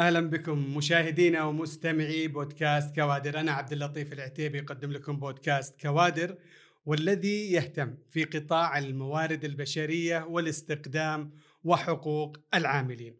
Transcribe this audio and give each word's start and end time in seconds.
أهلا 0.00 0.20
بكم 0.20 0.76
مشاهدينا 0.76 1.44
ومستمعي 1.44 2.28
بودكاست 2.28 2.94
كوادر 2.94 3.40
أنا 3.40 3.52
عبد 3.52 3.72
اللطيف 3.72 4.12
العتيبي 4.12 4.60
اقدم 4.60 4.92
لكم 4.92 5.16
بودكاست 5.16 5.80
كوادر 5.80 6.38
والذي 6.86 7.52
يهتم 7.52 7.96
في 8.10 8.24
قطاع 8.24 8.78
الموارد 8.78 9.44
البشرية 9.44 10.24
والاستقدام 10.24 11.34
وحقوق 11.64 12.36
العاملين. 12.54 13.16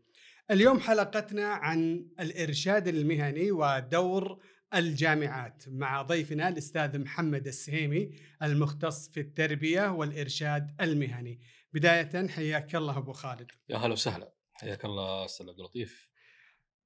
اليوم 0.51 0.80
حلقتنا 0.80 1.46
عن 1.46 2.06
الإرشاد 2.21 2.88
المهني 2.88 3.53
ودور 3.53 4.42
الجامعات 4.74 5.65
مع 5.69 6.03
ضيفنا 6.03 6.49
الأستاذ 6.49 6.99
محمد 6.99 7.47
السهيمي 7.47 8.10
المختص 8.42 9.08
في 9.08 9.21
التربية 9.21 9.92
والإرشاد 9.92 10.74
المهني. 10.81 11.40
بداية 11.72 12.28
حياك 12.28 12.74
الله 12.74 12.99
أبو 12.99 13.12
خالد. 13.12 13.51
يا 13.69 13.76
هلا 13.76 13.92
وسهلا 13.92 14.33
حياك 14.54 14.85
الله 14.85 15.24
أستاذ 15.24 15.49
عبد 15.49 15.58
اللطيف. 15.58 16.09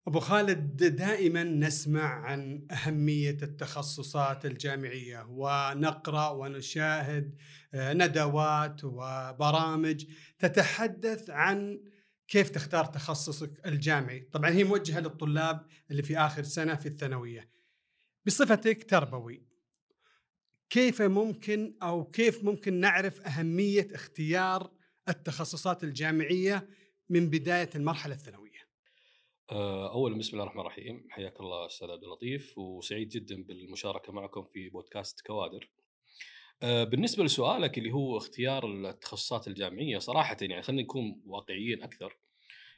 أبو 0.06 0.20
خالد 0.20 0.84
دائما 0.96 1.44
نسمع 1.44 2.02
عن 2.02 2.66
أهمية 2.70 3.38
التخصصات 3.42 4.46
الجامعية 4.46 5.26
ونقرأ 5.28 6.30
ونشاهد 6.30 7.36
آه، 7.74 7.92
ندوات 7.92 8.84
وبرامج 8.84 10.04
تتحدث 10.38 11.30
عن 11.30 11.80
كيف 12.28 12.50
تختار 12.50 12.84
تخصصك 12.84 13.66
الجامعي، 13.66 14.20
طبعا 14.20 14.50
هي 14.50 14.64
موجهة 14.64 15.00
للطلاب 15.00 15.66
اللي 15.90 16.02
في 16.02 16.18
آخر 16.18 16.42
سنة 16.42 16.74
في 16.74 16.86
الثانوية. 16.86 17.48
بصفتك 18.26 18.90
تربوي 18.90 19.42
كيف 20.70 21.02
ممكن 21.02 21.76
أو 21.82 22.04
كيف 22.04 22.44
ممكن 22.44 22.74
نعرف 22.74 23.20
أهمية 23.20 23.88
اختيار 23.94 24.70
التخصصات 25.08 25.84
الجامعية 25.84 26.68
من 27.08 27.30
بداية 27.30 27.70
المرحلة 27.74 28.14
الثانوية؟ 28.14 28.43
آه، 29.52 29.92
اولا 29.92 30.18
بسم 30.18 30.32
الله 30.32 30.42
الرحمن 30.42 30.60
الرحيم 30.60 31.06
حياك 31.10 31.40
الله 31.40 31.66
أستاذ 31.66 31.90
عبد 31.90 32.04
اللطيف 32.04 32.58
وسعيد 32.58 33.08
جدا 33.08 33.42
بالمشاركة 33.42 34.12
معكم 34.12 34.44
في 34.44 34.68
بودكاست 34.68 35.20
كوادر. 35.20 35.70
آه، 36.62 36.84
بالنسبة 36.84 37.24
لسؤالك 37.24 37.78
اللي 37.78 37.92
هو 37.92 38.16
اختيار 38.16 38.66
التخصصات 38.66 39.48
الجامعية 39.48 39.98
صراحة 39.98 40.36
يعني 40.40 40.62
خلينا 40.62 40.82
نكون 40.82 41.22
واقعيين 41.26 41.82
أكثر. 41.82 42.18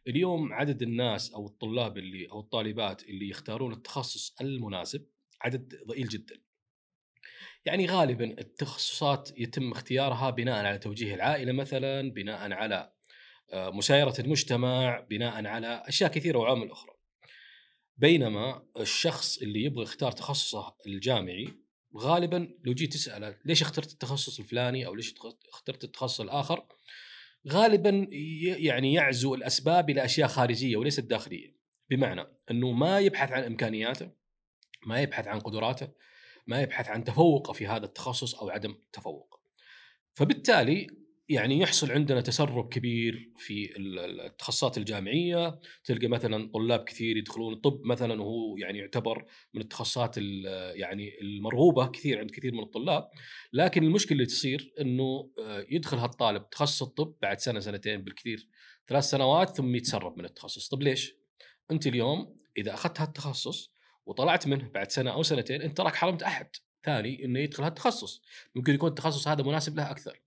اليوم 0.09 0.53
عدد 0.53 0.83
الناس 0.83 1.33
أو 1.33 1.47
الطلاب 1.47 1.99
اللي 1.99 2.31
أو 2.31 2.41
الطالبات 2.41 3.03
اللي 3.03 3.29
يختارون 3.29 3.73
التخصص 3.73 4.41
المناسب 4.41 5.07
عدد 5.41 5.75
ضئيل 5.87 6.09
جدا. 6.09 6.41
يعني 7.65 7.87
غالبا 7.87 8.25
التخصصات 8.25 9.41
يتم 9.41 9.71
اختيارها 9.71 10.31
بناء 10.31 10.65
على 10.65 10.79
توجيه 10.79 11.15
العائلة 11.15 11.53
مثلا، 11.53 12.11
بناء 12.11 12.53
على 12.53 12.96
مسايرة 13.55 14.15
المجتمع 14.19 15.01
بناء 15.01 15.47
على 15.47 15.83
أشياء 15.87 16.11
كثيرة 16.11 16.39
وعوامل 16.39 16.71
أخرى. 16.71 16.97
بينما 17.97 18.63
الشخص 18.81 19.39
اللي 19.39 19.65
يبغى 19.65 19.83
يختار 19.83 20.13
تخصصه 20.13 20.77
الجامعي 20.87 21.49
غالبا 21.97 22.49
لو 22.65 22.75
جيت 22.75 22.93
تسأله 22.93 23.39
ليش 23.45 23.63
اخترت 23.63 23.93
التخصص 23.93 24.39
الفلاني 24.39 24.87
أو 24.87 24.95
ليش 24.95 25.15
اخترت 25.53 25.85
التخصص 25.85 26.21
الآخر 26.21 26.67
غالبا 27.49 28.09
يعني 28.59 28.93
يعزو 28.93 29.35
الأسباب 29.35 29.91
إلى 29.91 30.05
أشياء 30.05 30.29
خارجية 30.29 30.77
وليست 30.77 31.01
داخلية. 31.01 31.57
بمعنى 31.91 32.27
أنه 32.51 32.73
ما 32.73 33.01
يبحث 33.01 33.33
عن 33.33 33.43
إمكانياته 33.45 34.11
ما 34.87 35.01
يبحث 35.01 35.29
عن 35.29 35.41
قدراته 35.41 35.89
ما 36.47 36.63
يبحث 36.63 36.89
عن 36.89 37.05
تفوقه 37.05 37.53
في 37.53 37.67
هذا 37.67 37.85
التخصص 37.85 38.35
أو 38.35 38.51
عدم 38.51 38.79
تفوقه. 38.93 39.41
فبالتالي 40.15 41.06
يعني 41.29 41.59
يحصل 41.59 41.93
عندنا 41.93 42.21
تسرب 42.21 42.69
كبير 42.69 43.31
في 43.37 43.71
التخصصات 43.77 44.79
الجامعية. 44.79 45.61
تلقى 45.85 46.09
مثلا 46.09 46.51
طلاب 46.55 46.85
كثير 46.85 47.17
يدخلون 47.17 47.53
الطب 47.53 47.81
مثلا 47.85 48.23
وهو 48.23 48.57
يعني 48.57 48.79
يعتبر 48.79 49.27
من 49.55 49.61
التخصصات 49.61 50.19
يعني 50.75 51.21
المرغوبة 51.21 51.87
كثير 51.87 52.19
عند 52.19 52.31
كثير 52.31 52.53
من 52.55 52.63
الطلاب. 52.63 53.09
لكن 53.53 53.85
المشكلة 53.85 54.13
اللي 54.13 54.27
تصير 54.27 54.73
إنه 54.81 55.31
آه، 55.45 55.67
يدخل 55.71 55.97
هالطالب 55.97 56.51
تخصص 56.51 56.83
الطب 56.83 57.15
بعد 57.23 57.39
سنة 57.39 57.61
سنتين 57.61 58.05
بالكثير. 58.05 58.49
ثلاث 58.89 59.05
سنوات 59.05 59.57
ثم 59.57 59.75
يتسرب 59.75 60.19
من 60.19 60.25
التخصص. 60.25 60.69
طب 60.69 60.83
ليش؟ 60.83 61.15
أنت 61.71 61.87
اليوم 61.87 62.37
إذا 62.59 62.75
أخذت 62.75 63.01
هالتخصص 63.01 63.73
وطلعت 64.07 64.47
منه 64.47 64.69
بعد 64.69 64.91
سنة 64.91 65.13
أو 65.13 65.23
سنتين 65.23 65.63
أنت 65.63 65.77
تراك 65.77 65.95
حرمت 65.95 66.23
أحد 66.23 66.49
ثاني 66.85 67.25
إنه 67.25 67.41
يدخل 67.41 67.63
هالتخصص. 67.63 68.23
ممكن 68.55 68.75
يكون 68.75 68.89
التخصص 68.89 69.29
هذا 69.29 69.43
مناسب 69.43 69.77
له 69.77 69.91
أكثر. 69.91 70.26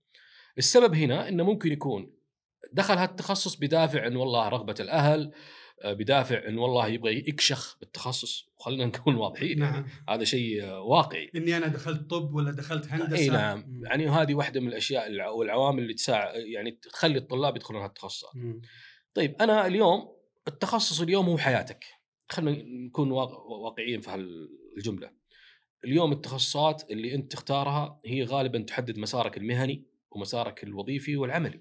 السبب 0.58 0.94
هنا 0.94 1.28
إنه 1.28 1.44
ممكن 1.44 1.72
يكون 1.72 2.12
دخل 2.72 2.94
هالتخصص 2.94 3.54
بدافع 3.54 4.06
إن 4.06 4.16
والله 4.16 4.48
رغبة 4.48 4.74
الأهل 4.80 5.32
آه، 5.82 5.92
بدافع 5.92 6.48
إن 6.48 6.58
والله 6.58 6.88
يبغى 6.88 7.18
يكشخ 7.18 7.76
بالتخصص. 7.80 8.50
وخلينا 8.58 8.86
نكون 8.96 9.14
واضحين 9.14 9.58
نعم. 9.58 9.74
يعني 9.74 9.86
هذا 10.08 10.24
شيء 10.24 10.64
واقعي. 10.64 11.30
إني 11.36 11.56
أنا 11.56 11.66
دخلت 11.66 12.10
طب 12.10 12.34
ولا 12.34 12.50
دخلت 12.50 12.86
هندسة. 12.88 13.16
إي 13.16 13.28
نعم. 13.28 13.82
يعني 13.84 14.08
هذه 14.08 14.34
واحدة 14.34 14.60
من 14.60 14.68
الأشياء 14.68 15.36
والعوامل 15.36 15.82
اللي 15.82 15.94
تساعد 15.94 16.34
يعني 16.36 16.70
تخلي 16.70 17.18
الطلاب 17.18 17.56
يدخلون 17.56 17.82
هالتخصصات. 17.82 18.30
طيب 19.14 19.34
أنا 19.40 19.66
اليوم 19.66 20.16
التخصص 20.48 21.00
اليوم 21.00 21.26
هو 21.26 21.38
حياتك. 21.38 21.84
خلينا 22.28 22.62
نكون 22.62 23.10
واقعيين 23.10 24.00
في 24.00 24.10
هالجملة. 24.10 25.10
اليوم 25.84 26.12
التخصصات 26.12 26.90
اللي 26.90 27.14
أنت 27.14 27.32
تختارها 27.32 28.00
هي 28.06 28.24
غالبا 28.24 28.58
تحدد 28.58 28.98
مسارك 28.98 29.36
المهني. 29.36 29.89
ومسارك 30.10 30.64
الوظيفي 30.64 31.16
والعملي. 31.16 31.60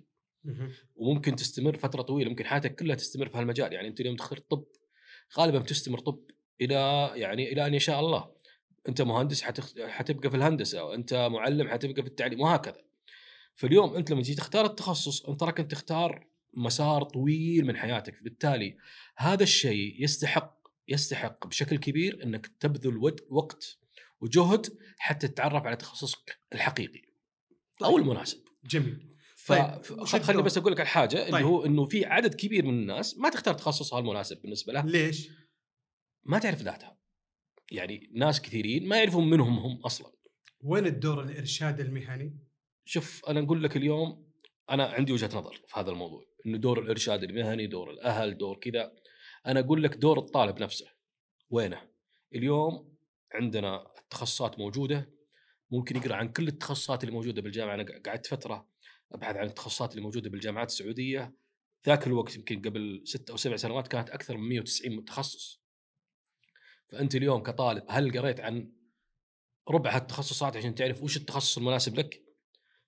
وممكن 0.95 1.35
تستمر 1.35 1.77
فترة 1.77 2.01
طويلة 2.01 2.29
ممكن 2.29 2.45
حياتك 2.45 2.75
كلها 2.75 2.95
تستمر 2.95 3.29
في 3.29 3.37
هالمجال. 3.37 3.73
يعني 3.73 3.87
أنت 3.87 3.99
اليوم 3.99 4.15
تختار 4.15 4.39
طب 4.39 4.65
غالبا 5.37 5.59
بتستمر 5.59 5.99
طب 5.99 6.19
إلى 6.61 7.11
يعني 7.15 7.51
إلى 7.51 7.67
أن 7.67 7.73
يشاء 7.73 7.99
الله. 7.99 8.31
أنت 8.89 9.01
مهندس 9.01 9.41
حتخ... 9.41 9.79
حتبقى 9.79 10.29
في 10.29 10.37
الهندسة 10.37 10.83
وانت 10.83 11.13
معلم 11.13 11.69
حتبقى 11.69 12.01
في 12.01 12.07
التعليم 12.07 12.41
وهكذا. 12.41 12.81
فاليوم 13.55 13.95
أنت 13.95 14.11
لما 14.11 14.21
تيجي 14.21 14.35
تختار 14.35 14.65
التخصص 14.65 15.25
أنت 15.25 15.43
راك 15.43 15.57
تختار 15.57 16.27
مسار 16.53 17.03
طويل 17.03 17.65
من 17.65 17.77
حياتك. 17.77 18.23
بالتالي 18.23 18.77
هذا 19.17 19.43
الشيء 19.43 20.03
يستحق 20.03 20.59
يستحق 20.87 21.47
بشكل 21.47 21.77
كبير 21.77 22.23
إنك 22.23 22.47
تبذل 22.59 23.13
وقت 23.29 23.77
وجهد 24.21 24.77
حتى 24.97 25.27
تتعرف 25.27 25.65
على 25.65 25.75
تخصصك 25.75 26.39
الحقيقي. 26.53 27.08
أو 27.83 27.91
طيب. 27.91 27.97
المناسب 27.97 28.37
جميل. 28.65 29.09
طيب 29.47 29.81
خليني 30.05 30.41
بس 30.41 30.57
أقول 30.57 30.71
لك 30.71 30.81
الحاجة 30.81 31.15
طيب. 31.15 31.35
اللي 31.35 31.45
هو 31.45 31.65
إنه 31.65 31.85
في 31.85 32.05
عدد 32.05 32.33
كبير 32.35 32.65
من 32.65 32.73
الناس 32.73 33.17
ما 33.17 33.29
تختار 33.29 33.53
تخصصها 33.53 33.99
المناسب 33.99 34.41
بالنسبة 34.41 34.73
له 34.73 34.85
ليش؟ 34.85 35.29
ما 36.23 36.39
تعرف 36.39 36.61
ذاتها 36.61 36.97
يعني 37.71 38.09
ناس 38.15 38.41
كثيرين 38.41 38.87
ما 38.87 38.97
يعرفون 38.97 39.29
منهم 39.29 39.59
هم 39.59 39.81
أصلا 39.81 40.11
وين 40.63 40.85
الدور 40.85 41.23
الإرشاد 41.23 41.79
المهني؟ 41.79 42.39
شوف 42.85 43.25
أنا 43.25 43.39
أقول 43.39 43.63
لك 43.63 43.77
اليوم 43.77 44.29
أنا 44.69 44.85
عندي 44.85 45.13
وجهة 45.13 45.37
نظر 45.37 45.61
في 45.67 45.79
هذا 45.79 45.91
الموضوع 45.91 46.25
إنه 46.45 46.57
دور 46.57 46.79
الإرشاد 46.79 47.23
المهني 47.23 47.67
دور 47.67 47.91
الأهل 47.91 48.37
دور 48.37 48.57
كذا 48.57 48.91
أنا 49.47 49.59
أقول 49.59 49.83
لك 49.83 49.95
دور 49.95 50.19
الطالب 50.19 50.61
نفسه 50.61 50.87
وينه؟ 51.49 51.81
اليوم 52.35 52.97
عندنا 53.33 53.85
التخصصات 53.99 54.59
موجودة 54.59 55.18
ممكن 55.71 55.95
يقرأ 55.95 56.15
عن 56.15 56.29
كل 56.29 56.47
التخصصات 56.47 57.03
اللي 57.03 57.15
موجودة 57.15 57.41
بالجامعة 57.41 57.73
أنا 57.73 57.85
قعدت 58.05 58.25
فترة 58.25 58.67
أبحث 59.11 59.35
عن 59.35 59.47
التخصصات 59.47 59.91
اللي 59.91 60.01
موجودة 60.01 60.29
بالجامعات 60.29 60.67
السعودية 60.67 61.33
ذاك 61.87 62.07
الوقت 62.07 62.35
يمكن 62.35 62.61
قبل 62.61 63.01
ست 63.05 63.29
أو 63.29 63.37
سبع 63.37 63.55
سنوات 63.55 63.87
كانت 63.87 64.09
أكثر 64.09 64.37
من 64.37 64.49
190 64.49 64.95
متخصص 64.95 65.61
فأنت 66.87 67.15
اليوم 67.15 67.43
كطالب 67.43 67.83
هل 67.89 68.19
قريت 68.19 68.39
عن 68.39 68.71
ربع 69.69 69.95
هالتخصصات 69.95 70.57
عشان 70.57 70.75
تعرف 70.75 71.03
وش 71.03 71.17
التخصص 71.17 71.57
المناسب 71.57 71.99
لك؟ 71.99 72.23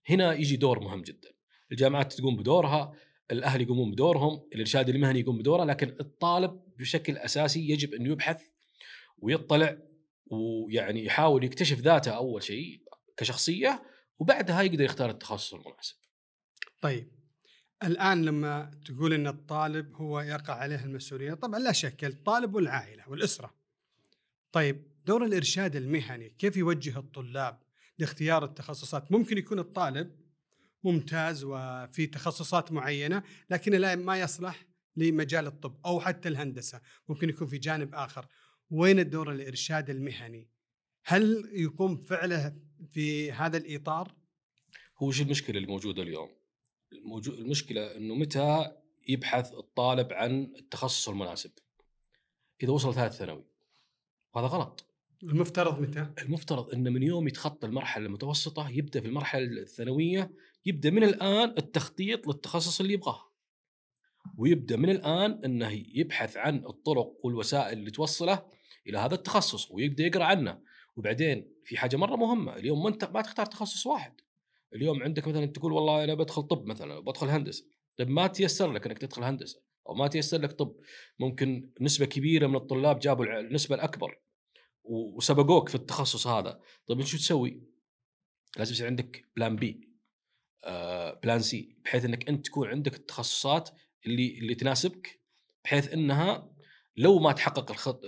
هنا 0.10 0.34
يجي 0.34 0.56
دور 0.56 0.80
مهم 0.80 1.02
جدا. 1.02 1.30
الجامعات 1.72 2.14
تقوم 2.14 2.36
بدورها، 2.36 2.94
الأهل 3.32 3.62
يقومون 3.62 3.92
بدورهم، 3.92 4.48
الإرشاد 4.54 4.90
المهني 4.90 5.20
يقوم 5.20 5.38
بدوره، 5.38 5.64
لكن 5.64 5.96
الطالب 6.00 6.62
بشكل 6.78 7.18
أساسي 7.18 7.70
يجب 7.70 7.94
انه 7.94 8.12
يبحث 8.12 8.42
ويطلع 9.18 9.78
ويعني 10.32 11.06
يحاول 11.06 11.44
يكتشف 11.44 11.80
ذاته 11.80 12.12
أول 12.12 12.44
شيء 12.44 12.82
كشخصية 13.18 13.84
وبعدها 14.20 14.62
يقدر 14.62 14.84
يختار 14.84 15.10
التخصص 15.10 15.54
المناسب. 15.54 15.96
طيب 16.82 17.12
الآن 17.84 18.26
لما 18.26 18.72
تقول 18.86 19.14
إن 19.14 19.28
الطالب 19.28 19.96
هو 19.96 20.20
يقع 20.20 20.54
عليه 20.54 20.86
المسؤولية، 20.86 21.34
طبعا 21.34 21.60
لا 21.60 21.72
شك 21.72 22.06
الطالب 22.06 22.56
والعائلة 22.56 23.10
والأسرة. 23.10 23.54
طيب 24.52 24.88
دور 25.06 25.26
الإرشاد 25.26 25.76
المهني 25.76 26.30
كيف 26.30 26.58
يوجه 26.58 27.00
الطلاب 27.00 27.60
لاختيار 27.98 28.46
التخصصات؟ 28.46 29.12
ممكن 29.12 29.38
يكون 29.38 29.60
الطالب 29.60 30.22
ممتاز 30.84 31.44
وفي 31.44 32.08
تخصصات 32.08 32.72
معينة 32.72 33.24
لكن 33.50 33.72
لا 33.72 33.96
ما 33.96 34.20
يصلح 34.20 34.66
لمجال 34.96 35.48
الطب 35.48 35.80
أو 35.86 36.00
حتى 36.00 36.30
الهندسة، 36.30 36.82
ممكن 37.10 37.30
يكون 37.30 37.48
في 37.48 37.58
جانب 37.58 37.96
آخر. 37.96 38.28
وين 38.72 39.00
الدور 39.00 39.32
الإرشاد 39.32 39.90
المهني؟ 39.90 40.48
هل 41.04 41.50
يقوم 41.54 41.98
فعله 41.98 42.56
في 42.92 43.32
هذا 43.32 43.58
الإطار؟ 43.58 44.16
هو 44.98 45.08
وش 45.08 45.22
المشكلة 45.22 45.60
الموجودة 45.60 46.02
اليوم؟ 46.02 46.30
المشكلة 47.28 47.98
إنه 47.98 48.16
متى 48.16 48.72
يبحث 49.08 49.54
الطالب 49.54 50.14
عن 50.14 50.54
التخصص 50.60 51.10
المناسب؟ 51.10 51.52
إذا 52.64 52.72
وصل 52.72 52.94
ثالث 52.94 53.16
ثانوي 53.16 53.44
وهذا 54.34 54.48
غلط 54.48 54.86
المفترض 55.24 55.80
متى؟ 55.80 56.14
المفترض 56.22 56.70
إنه 56.70 56.90
من 56.90 57.04
يوم 57.04 57.28
يتخطى 57.28 57.68
المرحلة 57.68 58.06
المتوسطة 58.06 58.70
يبدأ 58.70 59.02
في 59.02 59.08
المرحلة 59.08 59.62
الثانوية 59.62 60.32
يبدأ 60.66 60.90
من 60.90 61.04
الآن 61.04 61.50
التخطيط 61.50 62.28
للتخصص 62.28 62.82
اللي 62.82 62.94
يبغاه 62.94 63.32
ويبدأ 64.38 64.78
من 64.78 64.90
الآن 64.90 65.42
إنه 65.46 65.86
يبحث 65.94 66.38
عن 66.38 66.66
الطرق 66.66 67.14
والوسائل 67.24 67.78
اللي 67.78 67.92
توصله 67.92 68.46
إلى 68.88 68.98
هذا 68.98 69.16
التخصص 69.16 69.72
ويبدأ 69.72 70.04
يقرأ 70.04 70.24
عنه. 70.24 70.62
وبعدين 70.96 71.54
في 71.64 71.78
حاجة 71.78 71.98
مرة 71.98 72.16
مهمة 72.16 72.56
اليوم 72.56 72.84
ما 72.84 72.90
انت 72.90 73.06
ما 73.06 73.22
تختار 73.22 73.46
تخصص 73.46 73.86
واحد. 73.88 74.22
اليوم 74.76 75.04
عندك 75.04 75.28
مثلا 75.28 75.46
تقول 75.46 75.72
والله 75.72 76.04
أنا 76.04 76.14
بدخل 76.14 76.44
طب 76.44 76.66
مثلا 76.66 77.00
بدخل 77.00 77.28
هندسة. 77.28 77.66
طيب 77.98 78.10
ما 78.10 78.28
تيسر 78.28 78.72
لك 78.72 78.86
إنك 78.88 78.98
تدخل 78.98 79.24
هندسة؟ 79.24 79.62
أو 79.90 79.94
ما 79.94 80.08
تيسر 80.08 80.42
لك 80.42 80.52
طب. 80.52 80.76
ممكن 81.20 81.72
نسبة 81.82 82.06
كبيرة 82.06 82.48
من 82.48 82.56
الطلاب 82.56 83.00
جابوا 83.00 83.40
النسبة 83.40 83.76
الأكبر. 83.76 84.20
وسبقوك 84.84 85.70
في 85.70 85.76
التخصص 85.76 86.28
هذا. 86.28 86.62
طيب 86.88 87.02
شو 87.02 87.18
تسوي؟ 87.18 87.64
لازم 88.58 88.74
يصير 88.74 88.88
عندك 88.88 89.26
plan 89.36 89.56
B 89.56 89.90
plan 91.24 91.40
C 91.40 91.76
بحيث 91.86 92.06
إنك 92.06 92.30
أنت 92.30 92.46
تكون 92.46 92.68
عندك 92.68 92.94
التخصصات 92.96 93.70
اللي 94.06 94.38
اللي 94.38 94.56
تناسبك. 94.56 95.22
بحيث 95.64 95.94
إنها 95.94 96.52
لو 96.98 97.20
ما 97.20 97.32
تحقق 97.32 97.72
الخط 97.72 98.02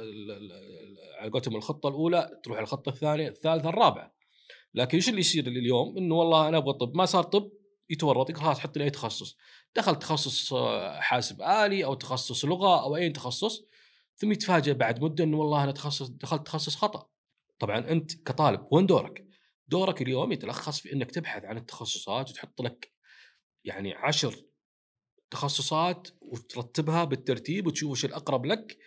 على 1.19 1.31
قولتهم 1.31 1.56
الخطة 1.56 1.89
الأولى 1.89 2.39
تروح 2.44 2.59
الخطة 2.59 2.89
الثانية 2.89 3.27
الثالثة 3.27 3.69
الرابعة. 3.69 4.15
لكن 4.74 4.97
إيش 4.97 5.09
اللي 5.09 5.19
يصير 5.19 5.47
اليوم 5.47 5.97
إنه 5.97 6.15
والله 6.15 6.47
أنا 6.47 6.57
أبغى 6.57 6.74
طب. 6.74 6.95
ما 6.95 7.06
صار 7.06 7.24
طب 7.24 7.51
يتورط 7.89 8.31
خلاص 8.31 8.59
حط 8.59 8.77
لي 8.77 8.83
أي 8.83 8.89
تخصص. 8.89 9.38
دخل 9.75 9.95
تخصص 9.95 10.53
آه، 10.53 11.00
حاسب 11.00 11.41
آلي 11.41 11.85
أو 11.85 11.94
تخصص 11.94 12.45
لغة 12.45 12.81
أو 12.81 12.95
أي 12.95 13.09
تخصص 13.09 13.63
ثم 14.15 14.31
يتفاجئ 14.31 14.74
بعد 14.74 15.03
مدة 15.03 15.24
إنه 15.24 15.38
والله 15.38 15.63
أنا 15.63 15.71
تخصص 15.71 16.07
دخلت 16.07 16.45
تخصص 16.45 16.75
خطأ. 16.75 17.09
طبعا 17.59 17.77
أنت 17.77 18.13
كطالب 18.24 18.68
وين 18.71 18.86
دورك؟ 18.86 19.27
دورك 19.68 20.01
اليوم 20.01 20.31
يتلخص 20.31 20.79
في 20.79 20.94
إنك 20.94 21.12
تبحث 21.12 21.45
عن 21.45 21.57
التخصصات 21.57 22.29
وتحط 22.29 22.62
لك 22.62 22.94
يعني 23.65 23.94
عشر 23.94 24.36
تخصصات 25.31 26.07
وترتبها 26.33 27.03
بالترتيب 27.03 27.68
وتشوف 27.68 27.91
وش 27.91 28.06
الأقرب 28.06 28.45
لك 28.45 28.77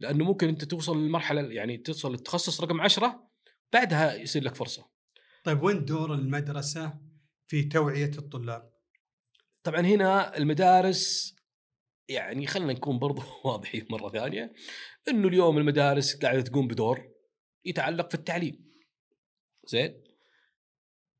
لأنه 0.00 0.24
ممكن 0.24 0.48
أنت 0.48 0.64
توصل 0.64 1.02
للمرحلة 1.02 1.42
يعني 1.42 1.76
توصل 1.76 2.10
للتخصص 2.10 2.60
رقم 2.60 2.80
عشرة 2.80 3.28
بعدها 3.72 4.14
يصير 4.14 4.44
لك 4.44 4.54
فرصة. 4.54 4.88
طيب 5.44 5.62
وين 5.62 5.84
دور 5.84 6.14
المدرسة 6.14 6.98
في 7.46 7.62
توعية 7.62 8.10
الطلاب؟ 8.18 8.72
طبعا 9.62 9.80
هنا 9.80 10.36
المدارس 10.36 11.34
يعني 12.08 12.46
خلينا 12.46 12.72
نكون 12.72 12.98
برضو 12.98 13.22
واضحين 13.44 13.86
مرة 13.90 14.08
ثانية 14.08 14.52
إنه 15.08 15.28
اليوم 15.28 15.58
المدارس 15.58 16.16
قاعدة 16.16 16.40
تقوم 16.40 16.68
بدور 16.68 17.12
يتعلق 17.64 18.08
في 18.08 18.14
التعليم. 18.14 18.72
زين؟ 19.66 20.04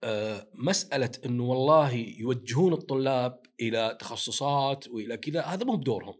آه 0.04 0.50
مسألة 0.54 1.10
إنه 1.26 1.44
والله 1.44 1.92
يوجهون 1.94 2.72
الطلاب 2.72 3.41
إلى 3.68 3.96
تخصصات 4.00 4.88
وإلى 4.88 5.16
كذا 5.16 5.42
هذا 5.42 5.64
مو 5.64 5.76
بدورهم. 5.76 6.14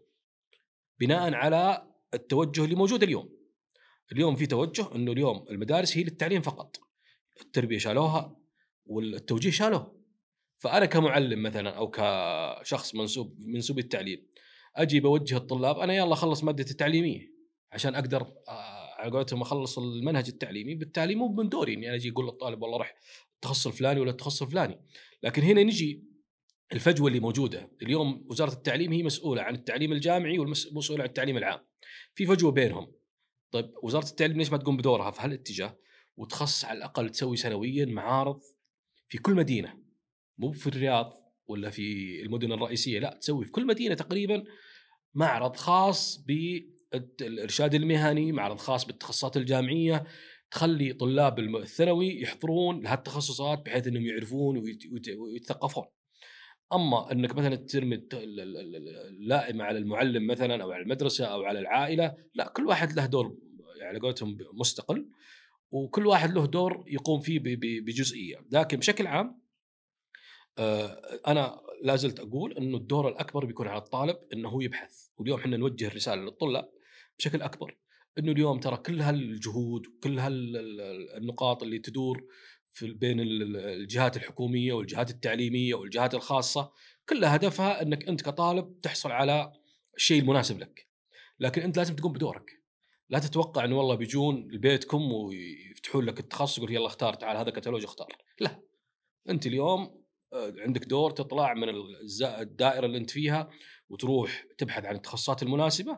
بناء 0.99 1.33
على 1.33 1.87
التوجه 2.13 2.63
اللي 2.63 2.75
موجود 2.75 3.03
اليوم. 3.03 3.29
اليوم 4.11 4.35
في 4.35 4.45
توجه 4.45 4.95
إنه 4.95 5.11
اليوم 5.11 5.45
المدارس 5.49 5.97
هي 5.97 6.03
للتعليم 6.03 6.41
فقط. 6.41 6.77
التربية 7.41 7.77
شالوها 7.77 8.35
والتوجيه 8.85 9.51
شالوه. 9.51 10.03
فأنا 10.63 10.85
كمعلم 10.85 11.43
مثلا 11.43 11.69
أو 11.69 11.91
كشخص 11.91 12.95
منسوب 12.95 13.39
منسوب 13.39 13.79
التعليم 13.79 14.27
أجي 14.75 14.99
بوجه 14.99 15.37
الطلاب 15.37 15.79
أنا 15.79 15.93
يلا 15.93 16.15
خلص 16.15 16.43
مادتي 16.43 16.71
التعليمية 16.71 17.33
عشان 17.71 17.95
أقدر 17.95 18.21
آه، 18.47 18.93
على 18.97 19.11
قولتهم 19.11 19.41
أخلص 19.41 19.79
المنهج 19.79 20.27
التعليمي 20.27 20.75
بالتالي 20.75 21.15
مو 21.15 21.27
من 21.27 21.49
دوري 21.49 21.73
إني 21.73 21.87
أنا 21.87 21.95
أجي 21.95 22.09
أقول 22.09 22.25
للطالب 22.25 22.61
والله 22.61 22.77
روح 22.77 22.95
التخصص 23.35 23.67
الفلاني 23.67 23.99
ولا 23.99 24.11
التخصص 24.11 24.41
الفلاني 24.41 24.79
لكن 25.23 25.41
هنا 25.41 25.63
نجي 25.63 26.03
الفجوة 26.73 27.07
اللي 27.07 27.19
موجودة. 27.19 27.71
اليوم 27.81 28.25
وزارة 28.29 28.53
التعليم 28.53 28.91
هي 28.91 29.03
مسؤولة 29.03 29.41
عن 29.41 29.55
التعليم 29.55 29.91
الجامعي 29.91 30.39
والمسؤولة 30.39 31.03
عن 31.03 31.09
التعليم 31.09 31.37
العام. 31.37 31.59
في 32.15 32.25
فجوة 32.25 32.51
بينهم. 32.51 32.91
طيب 33.51 33.73
وزارة 33.83 34.05
التعليم 34.05 34.37
ليش 34.37 34.51
ما 34.51 34.57
تقوم 34.57 34.77
بدورها 34.77 35.11
في 35.11 35.21
هالاتجاه؟ 35.21 35.77
وتخصص 36.17 36.65
على 36.65 36.77
الأقل 36.77 37.09
تسوي 37.09 37.37
سنويا 37.37 37.85
معارض 37.85 38.41
في 39.09 39.17
كل 39.17 39.35
مدينة. 39.35 39.79
مو 40.37 40.51
في 40.51 40.67
الرياض 40.67 41.13
ولا 41.47 41.69
في 41.69 42.21
المدن 42.21 42.51
الرئيسية 42.51 42.99
لا 42.99 43.17
تسوي 43.21 43.45
في 43.45 43.51
كل 43.51 43.65
مدينة 43.65 43.95
تقريبا 43.95 44.43
معرض 45.13 45.55
خاص 45.55 46.25
بالإرشاد 46.25 47.73
المهني 47.73 48.31
معرض 48.31 48.57
خاص 48.57 48.85
بالتخصصات 48.85 49.37
الجامعية. 49.37 50.05
تخلي 50.51 50.93
طلاب 50.93 51.39
الثانوي 51.39 52.21
يحضرون 52.21 52.83
لهالتخصصات 52.83 53.65
بحيث 53.65 53.87
إنهم 53.87 54.05
يعرفون 54.05 54.57
ويتثقفون. 55.17 55.85
أما 56.75 57.11
إنك 57.11 57.35
مثلا 57.35 57.55
ترمي 57.55 58.07
اللائمة 58.13 59.63
على 59.63 59.77
المعلم 59.77 60.27
مثلا 60.27 60.63
أو 60.63 60.71
على 60.71 60.83
المدرسة 60.83 61.25
أو 61.25 61.43
على 61.43 61.59
العائلة 61.59 62.15
لا 62.33 62.47
كل 62.47 62.65
واحد 62.65 62.93
له 62.93 63.05
دور 63.05 63.37
على 63.81 63.99
قولتهم 63.99 64.37
مستقل 64.53 65.09
وكل 65.71 66.07
واحد 66.07 66.33
له 66.33 66.45
دور 66.45 66.83
يقوم 66.87 67.19
فيه 67.19 67.39
بجزئية. 67.81 68.45
لكن 68.51 68.77
بشكل 68.77 69.07
عام 69.07 69.43
آه، 70.57 71.01
أنا 71.27 71.61
لا 71.83 71.95
زلت 71.95 72.19
أقول 72.19 72.53
إنه 72.57 72.77
الدور 72.77 73.09
الأكبر 73.09 73.45
بيكون 73.45 73.67
على 73.67 73.77
الطالب 73.81 74.17
إنه 74.33 74.49
هو 74.49 74.61
يبحث. 74.61 75.07
واليوم 75.17 75.39
إحنا 75.39 75.57
نوجه 75.57 75.87
الرساله 75.87 76.21
للطلاب 76.21 76.69
بشكل 77.19 77.41
أكبر. 77.41 77.77
إنه 78.19 78.31
اليوم 78.31 78.59
ترى 78.59 78.77
كل 78.77 79.01
هالجهود 79.01 79.87
وكل 79.87 80.19
هالنقاط 80.19 81.63
اللي 81.63 81.79
تدور 81.79 82.27
في 82.73 82.93
بين 82.93 83.19
الجهات 83.19 84.17
الحكومية 84.17 84.73
والجهات 84.73 85.09
التعليمية 85.09 85.75
والجهات 85.75 86.13
الخاصة 86.13 86.71
كلها 87.09 87.35
هدفها 87.35 87.81
إنك 87.81 88.07
أنت 88.07 88.21
كطالب 88.21 88.79
تحصل 88.79 89.11
على 89.11 89.51
الشيء 89.95 90.21
المناسب 90.21 90.59
لك. 90.59 90.87
لكن 91.39 91.61
أنت 91.61 91.77
لازم 91.77 91.95
تقوم 91.95 92.13
بدورك. 92.13 92.63
لا 93.09 93.19
تتوقع 93.19 93.65
إنه 93.65 93.77
والله 93.77 93.95
بيجون 93.95 94.47
لبيتكم 94.51 95.11
ويفتحون 95.11 96.05
لك 96.05 96.19
التخصص 96.19 96.57
يقول 96.57 96.71
يلا 96.71 96.87
اختار 96.87 97.13
تعال 97.13 97.37
هذا 97.37 97.51
كتالوج 97.51 97.83
اختار. 97.83 98.17
لا. 98.39 98.61
أنت 99.29 99.47
اليوم 99.47 100.03
آه، 100.33 100.53
عندك 100.57 100.85
دور 100.85 101.11
تطلع 101.11 101.53
من 101.53 101.69
الدائرة 102.21 102.85
اللي 102.85 102.97
أنت 102.97 103.09
فيها 103.09 103.49
وتروح 103.89 104.45
تبحث 104.57 104.85
عن 104.85 104.95
التخصصات 104.95 105.43
المناسبة 105.43 105.97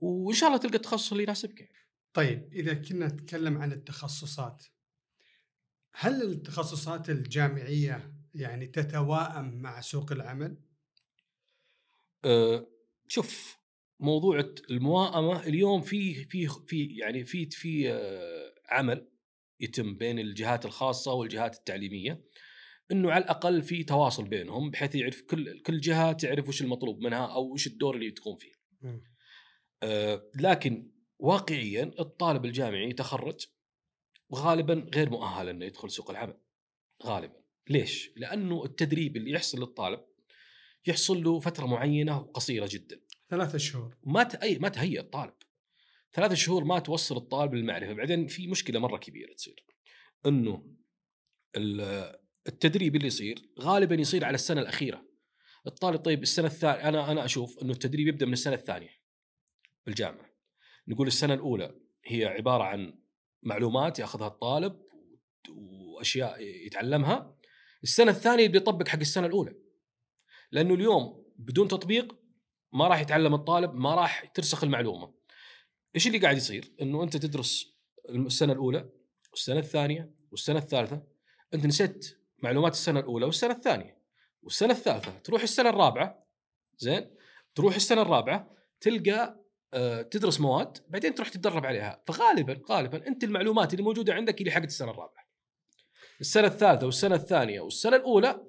وإن 0.00 0.34
شاء 0.34 0.48
الله 0.48 0.60
تلقى 0.60 0.76
التخصص 0.76 1.10
اللي 1.10 1.22
يناسبك 1.22 1.68
طيب 2.14 2.48
إذا 2.52 2.74
كنا 2.74 3.06
نتكلم 3.06 3.58
عن 3.58 3.72
التخصصات 3.72 4.64
هل 5.96 6.22
التخصصات 6.22 7.10
الجامعية 7.10 8.14
يعني 8.34 8.66
تتواءم 8.66 9.54
مع 9.54 9.80
سوق 9.80 10.12
العمل؟ 10.12 10.56
أه 12.24 12.66
شوف 13.08 13.58
موضوع 14.00 14.54
المواءمه 14.70 15.46
اليوم 15.46 15.82
في 15.82 16.14
في 16.14 16.48
في 16.66 16.84
يعني 16.84 17.24
في 17.24 17.46
في 17.50 17.92
أه 17.92 18.54
عمل 18.68 19.08
يتم 19.60 19.96
بين 19.96 20.18
الجهات 20.18 20.64
الخاصة 20.64 21.12
والجهات 21.12 21.56
التعليمية 21.56 22.24
إنه 22.90 23.12
على 23.12 23.24
الأقل 23.24 23.62
في 23.62 23.84
تواصل 23.84 24.24
بينهم 24.24 24.70
بحيث 24.70 24.94
يعرف 24.94 25.22
كل 25.22 25.62
كل 25.62 25.80
جهه 25.80 26.12
تعرف 26.12 26.48
وش 26.48 26.62
المطلوب 26.62 27.00
منها 27.00 27.26
أو 27.26 27.52
وش 27.52 27.66
الدور 27.66 27.94
اللي 27.94 28.10
تقوم 28.10 28.36
فيه. 28.36 28.52
آه 29.82 30.30
لكن 30.34 30.90
واقعيا 31.18 31.90
الطالب 32.00 32.44
الجامعي 32.44 32.90
يتخرج 32.90 33.46
وغالبا 34.34 34.90
غير 34.94 35.10
مؤهل 35.10 35.48
إنه 35.48 35.64
يدخل 35.64 35.90
سوق 35.90 36.10
العمل. 36.10 36.36
غالبا. 37.04 37.40
ليش؟ 37.68 38.10
لأنه 38.16 38.64
التدريب 38.64 39.16
اللي 39.16 39.30
يحصل 39.30 39.58
للطالب 39.58 40.00
يحصل 40.86 41.22
له 41.22 41.40
فترة 41.40 41.66
معينة 41.66 42.18
وقصيره 42.18 42.68
جدا. 42.70 43.00
ثلاثة 43.30 43.58
شهور. 43.58 43.96
ما 44.02 44.28
أي 44.42 44.58
ما 44.58 44.68
تهيئ 44.68 45.00
الطالب. 45.00 45.34
ثلاثة 46.12 46.34
شهور 46.34 46.64
ما 46.64 46.78
توصل 46.78 47.16
الطالب 47.16 47.54
للمعرفة، 47.54 47.92
بعدين 47.92 48.26
في 48.26 48.46
مشكلة 48.46 48.80
مرة 48.80 48.96
كبيرة 48.98 49.32
تصير. 49.32 49.64
إنه 50.26 50.66
التدريب 52.48 52.96
اللي 52.96 53.06
يصير 53.06 53.48
غالبا 53.60 53.94
يصير 53.94 54.24
على 54.24 54.34
السنة 54.34 54.60
الأخيرة 54.60 55.04
الطالب 55.66 56.00
طيب 56.00 56.22
السنة 56.22 56.46
الثانية 56.46 56.88
أنا 56.88 57.12
أنا 57.12 57.24
أشوف 57.24 57.62
إنه 57.62 57.72
التدريب 57.72 58.08
يبدأ 58.08 58.26
من 58.26 58.32
السنة 58.32 58.54
الثانية 58.54 58.90
بالجامعة 59.86 60.30
نقول 60.88 61.06
السنة 61.06 61.34
الأولى 61.34 61.74
هي 62.04 62.24
عبارة 62.24 62.64
عن 62.64 63.03
معلومات 63.44 63.98
ياخذها 63.98 64.26
الطالب 64.26 64.80
وأشياء 65.50 66.40
يتعلمها. 66.40 67.36
السنة 67.82 68.10
الثانية 68.10 68.48
بيطبق 68.48 68.88
حق 68.88 68.98
السنة 68.98 69.26
الأولى. 69.26 69.54
لأنه 70.52 70.74
اليوم 70.74 71.24
بدون 71.36 71.68
تطبيق 71.68 72.16
ما 72.72 72.88
راح 72.88 73.00
يتعلم 73.00 73.34
الطالب 73.34 73.74
ما 73.74 73.94
راح 73.94 74.24
ترسخ 74.24 74.64
المعلومة. 74.64 75.14
إيش 75.94 76.06
اللي 76.06 76.18
قاعد 76.18 76.36
يصير؟ 76.36 76.72
إنه 76.82 77.02
أنت 77.02 77.16
تدرس 77.16 77.74
السنة 78.08 78.52
الأولى 78.52 78.90
والسنة 79.30 79.58
الثانية 79.58 80.14
والسنة 80.30 80.58
الثالثة. 80.58 81.02
أنت 81.54 81.66
نسيت 81.66 82.18
معلومات 82.38 82.72
السنة 82.72 83.00
الأولى 83.00 83.26
والسنة 83.26 83.54
الثانية. 83.54 83.98
والسنة 84.42 84.72
الثالثة 84.72 85.18
تروح 85.18 85.42
السنة 85.42 85.68
الرابعة. 85.68 86.26
زين؟ 86.78 87.10
تروح 87.54 87.74
السنة 87.74 88.02
الرابعة 88.02 88.50
تلقى 88.80 89.43
تدرس 90.10 90.40
مواد 90.40 90.78
بعدين 90.88 91.14
تروح 91.14 91.28
تتدرب 91.28 91.66
عليها. 91.66 92.02
فغالبا 92.06 92.60
غالبا 92.70 93.06
أنت 93.06 93.24
المعلومات 93.24 93.72
اللي 93.72 93.84
موجودة 93.84 94.14
عندك 94.14 94.40
اللي 94.40 94.50
حقت 94.50 94.64
السنة 94.64 94.90
الرابعة. 94.90 95.24
السنة 96.20 96.46
الثالثة 96.46 96.86
والسنة 96.86 97.14
الثانية 97.14 97.60
والسنة 97.60 97.96
الأولى 97.96 98.40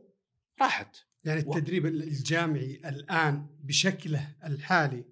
راحت. 0.62 0.98
يعني 1.24 1.39
التدريب 1.39 1.86
الجامعي 1.86 2.82
الآن 2.86 3.48
بشكله 3.63 4.36
الحالي 4.46 5.05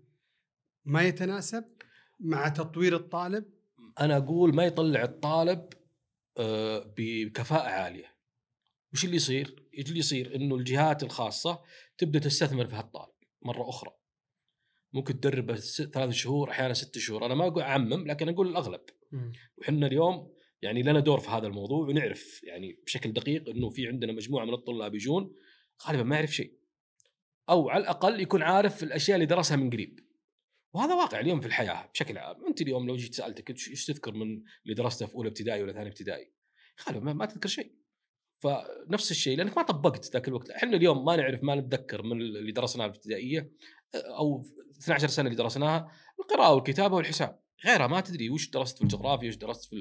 ما 0.86 1.01
يتناسب 1.01 1.65
مع 2.20 2.48
تطوير 2.48 2.96
الطالب؟ 2.96 3.46
أنا 4.00 4.17
أقول 4.17 4.55
ما 4.55 4.63
يطلع 4.63 5.03
الطالب 5.03 5.70
آه، 6.38 6.93
بكفاءة 6.98 7.70
عالية. 7.70 8.13
وش 8.93 9.05
اللي 9.05 9.15
يصير؟ 9.15 9.63
اللي 9.77 10.00
يصير؟ 10.00 10.36
إنه 10.36 10.55
الجهات 10.55 11.03
الخاصة 11.03 11.62
تبدأ 11.98 12.20
تستثمر 12.20 12.67
في 12.67 12.75
هالطالب 12.75 13.13
مرة 13.41 13.70
أخرى. 13.70 14.02
ممكن 14.93 15.19
تدربه 15.19 15.55
ثلاث 15.55 16.13
شهور 16.13 16.50
أحيانا 16.51 16.73
ست 16.73 16.97
شهور. 16.97 17.25
أنا 17.25 17.35
ما 17.35 17.47
أقول 17.47 17.63
أعمم 17.63 18.07
لكن 18.07 18.29
أقول 18.29 18.47
الأغلب. 18.47 18.81
وحنا 19.57 19.88
اليوم 19.88 20.33
يعني 20.62 20.83
لنا 20.83 21.00
دور 21.00 21.19
في 21.19 21.29
هذا 21.29 21.47
الموضوع 21.47 21.88
ونعرف 21.88 22.43
يعني 22.43 22.79
بشكل 22.85 23.13
دقيق 23.13 23.50
إنه 23.50 23.69
في 23.69 23.88
عندنا 23.88 24.13
مجموعة 24.13 24.45
من 24.45 24.53
الطلاب 24.53 24.95
يجون 24.95 25.35
غالبا 25.88 26.03
ما 26.03 26.15
يعرف 26.15 26.35
شيء. 26.35 26.53
أو 27.50 27.69
على 27.69 27.81
الأقل 27.81 28.21
يكون 28.21 28.41
عارف 28.41 28.83
الأشياء 28.83 29.15
اللي 29.15 29.25
درسها 29.25 29.57
من 29.57 29.69
قريب. 29.69 30.00
وهذا 30.73 30.93
واقع 30.93 31.19
اليوم 31.19 31.39
في 31.39 31.47
الحياة 31.47 31.89
بشكل 31.93 32.17
عام. 32.17 32.45
أنت 32.47 32.62
اليوم 32.62 32.88
لو 32.88 32.95
جيت 32.95 33.15
سألتك 33.15 33.50
إيش 33.50 33.85
تذكر 33.85 34.13
من 34.13 34.43
اللي 34.63 34.73
درسته 34.75 35.05
في 35.05 35.15
أولى 35.15 35.29
ابتدائي 35.29 35.63
ولا 35.63 35.73
ثاني 35.73 35.89
ابتدائي؟ 35.89 36.31
غالبا 36.88 37.13
ما 37.13 37.25
تذكر 37.25 37.50
شيء. 37.50 37.75
فنفس 38.39 39.12
الشيء 39.12 39.38
لأنك 39.38 39.57
ما 39.57 39.63
طبقت 39.63 40.13
ذاك 40.13 40.27
الوقت. 40.27 40.50
إحنا 40.50 40.77
اليوم 40.77 41.05
ما 41.05 41.15
نعرف 41.15 41.43
ما 41.43 41.55
نتذكر 41.55 42.01
من 42.01 42.21
اللي 42.21 42.51
درسناه 42.51 42.88
في 42.88 42.91
الابتدائية. 42.91 43.51
أو 43.95 44.45
12 44.81 45.07
سنة 45.07 45.25
اللي 45.25 45.38
درسناها 45.38 45.91
القراءة 46.19 46.53
والكتابة 46.53 46.95
والحساب 46.95 47.39
غيرها 47.65 47.88
ما 47.88 48.01
تدري 48.01 48.29
وش 48.29 48.50
درست 48.50 48.77
في 48.77 48.83
الجغرافيا 48.83 49.27
وش 49.27 49.35
درست 49.35 49.65
في 49.65 49.75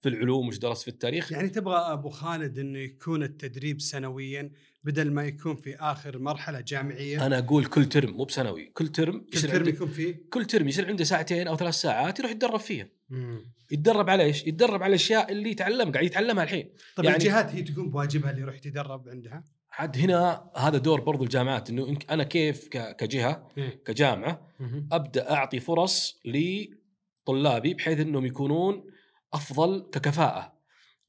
في 0.00 0.08
العلوم 0.08 0.48
وش 0.48 0.58
درست 0.58 0.82
في 0.82 0.88
التاريخ 0.88 1.32
يعني 1.32 1.48
تبغى 1.48 1.92
أبو 1.92 2.08
خالد 2.08 2.58
إنه 2.58 2.78
يكون 2.78 3.22
التدريب 3.22 3.80
سنويا 3.80 4.50
بدل 4.84 5.12
ما 5.12 5.24
يكون 5.24 5.56
في 5.56 5.76
آخر 5.76 6.18
مرحلة 6.18 6.60
جامعية 6.60 7.26
أنا 7.26 7.38
أقول 7.38 7.64
كل 7.64 7.84
ترم 7.84 8.10
مو 8.10 8.24
بسنوي 8.24 8.66
كل 8.66 8.88
ترم 8.88 9.26
كل 9.32 9.40
ترم 9.40 9.68
يكون 9.68 9.88
فيه 9.88 10.22
كل 10.30 10.44
ترم 10.44 10.68
يصير 10.68 10.86
عنده 10.86 11.04
ساعتين 11.04 11.48
أو 11.48 11.56
ثلاث 11.56 11.74
ساعات 11.74 12.18
يروح 12.18 12.30
يتدرب 12.30 12.60
فيها 12.60 12.88
مم. 13.10 13.52
يتدرب 13.70 14.10
على 14.10 14.22
إيش؟ 14.22 14.46
يتدرب 14.46 14.82
على 14.82 14.90
الأشياء 14.90 15.32
اللي 15.32 15.50
يتعلم 15.50 15.92
قاعد 15.92 16.04
يتعلمها 16.04 16.44
الحين 16.44 16.72
طيب 16.96 17.04
يعني 17.04 17.16
الجهات 17.16 17.54
هي 17.54 17.62
تقوم 17.62 17.90
بواجبها 17.90 18.30
اللي 18.30 18.42
يروح 18.42 18.56
يتدرب 18.56 19.08
عندها؟ 19.08 19.44
عاد 19.72 19.96
هنا 19.98 20.50
هذا 20.56 20.78
دور 20.78 21.00
برضو 21.00 21.24
الجامعات 21.24 21.70
إنه 21.70 21.98
أنا 22.10 22.24
كيف 22.24 22.68
كجهة 22.68 23.48
إيه؟ 23.58 23.82
كجامعة 23.84 24.48
أبدأ 24.92 25.32
أعطي 25.32 25.60
فرص 25.60 26.20
لطلابي 26.24 27.74
بحيث 27.74 28.00
إنهم 28.00 28.26
يكونون 28.26 28.84
أفضل 29.32 29.90
ككفاءة. 29.92 30.58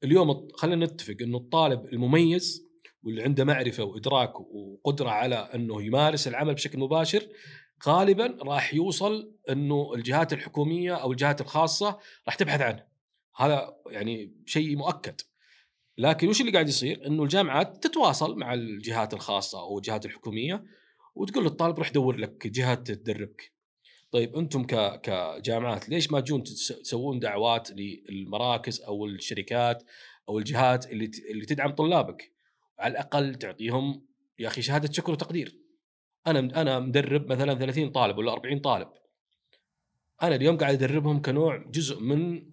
اليوم 0.04 0.48
خلينا 0.54 0.86
نتفق 0.86 1.16
إنه 1.20 1.38
الطالب 1.38 1.86
المميز 1.86 2.70
واللي 3.02 3.22
عنده 3.22 3.44
معرفة 3.44 3.84
وإدراك 3.84 4.40
وقدرة 4.40 5.10
على 5.10 5.36
إنه 5.36 5.82
يمارس 5.82 6.28
العمل 6.28 6.54
بشكل 6.54 6.78
مباشر 6.78 7.22
غالبا 7.86 8.38
راح 8.42 8.74
يوصل 8.74 9.34
إنه 9.50 9.94
الجهات 9.94 10.32
الحكومية 10.32 10.94
أو 10.94 11.12
الجهات 11.12 11.40
الخاصة 11.40 11.98
راح 12.26 12.34
تبحث 12.34 12.60
عنه. 12.60 12.84
هذا 13.36 13.76
يعني 13.86 14.42
شيء 14.46 14.76
مؤكد. 14.76 15.20
لكن 16.00 16.28
وش 16.28 16.40
اللي 16.40 16.52
قاعد 16.52 16.68
يصير؟ 16.68 17.06
إنه 17.06 17.22
الجامعات 17.22 17.84
تتواصل 17.86 18.38
مع 18.38 18.54
الجهات 18.54 19.14
الخاصة 19.14 19.60
أو 19.60 19.78
الجهات 19.78 20.06
الحكومية 20.06 20.64
وتقول 21.14 21.44
للطالب 21.44 21.78
روح 21.78 21.90
دور 21.90 22.16
لك 22.16 22.46
جهة 22.46 22.74
تدربك. 22.74 23.52
طيب 24.10 24.36
أنتم 24.36 24.64
كجامعات 25.02 25.88
ليش 25.88 26.10
ما 26.10 26.20
تجون 26.20 26.42
تسوون 26.42 27.18
دعوات 27.18 27.68
للمراكز 27.70 28.80
أو 28.80 29.06
الشركات 29.06 29.82
أو 30.28 30.38
الجهات 30.38 30.86
اللي 30.86 31.10
اللي 31.30 31.46
تدعم 31.46 31.70
طلابك؟ 31.70 32.32
على 32.78 32.92
الأقل 32.92 33.34
تعطيهم 33.34 34.06
يا 34.38 34.48
أخي 34.48 34.62
شهادة 34.62 34.92
شكر 34.92 35.12
وتقدير. 35.12 35.58
أنا 36.26 36.38
أنا 36.38 36.78
مدرب 36.78 37.32
مثلا 37.32 37.54
30 37.54 37.90
طالب 37.90 38.18
ولا 38.18 38.32
40 38.32 38.58
طالب. 38.58 38.88
أنا 40.22 40.34
اليوم 40.34 40.56
قاعد 40.56 40.82
أدربهم 40.82 41.22
كنوع 41.22 41.56
جزء 41.56 42.00
من 42.00 42.50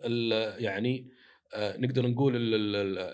يعني 0.60 1.17
نقدر 1.56 2.08
نقول 2.08 2.34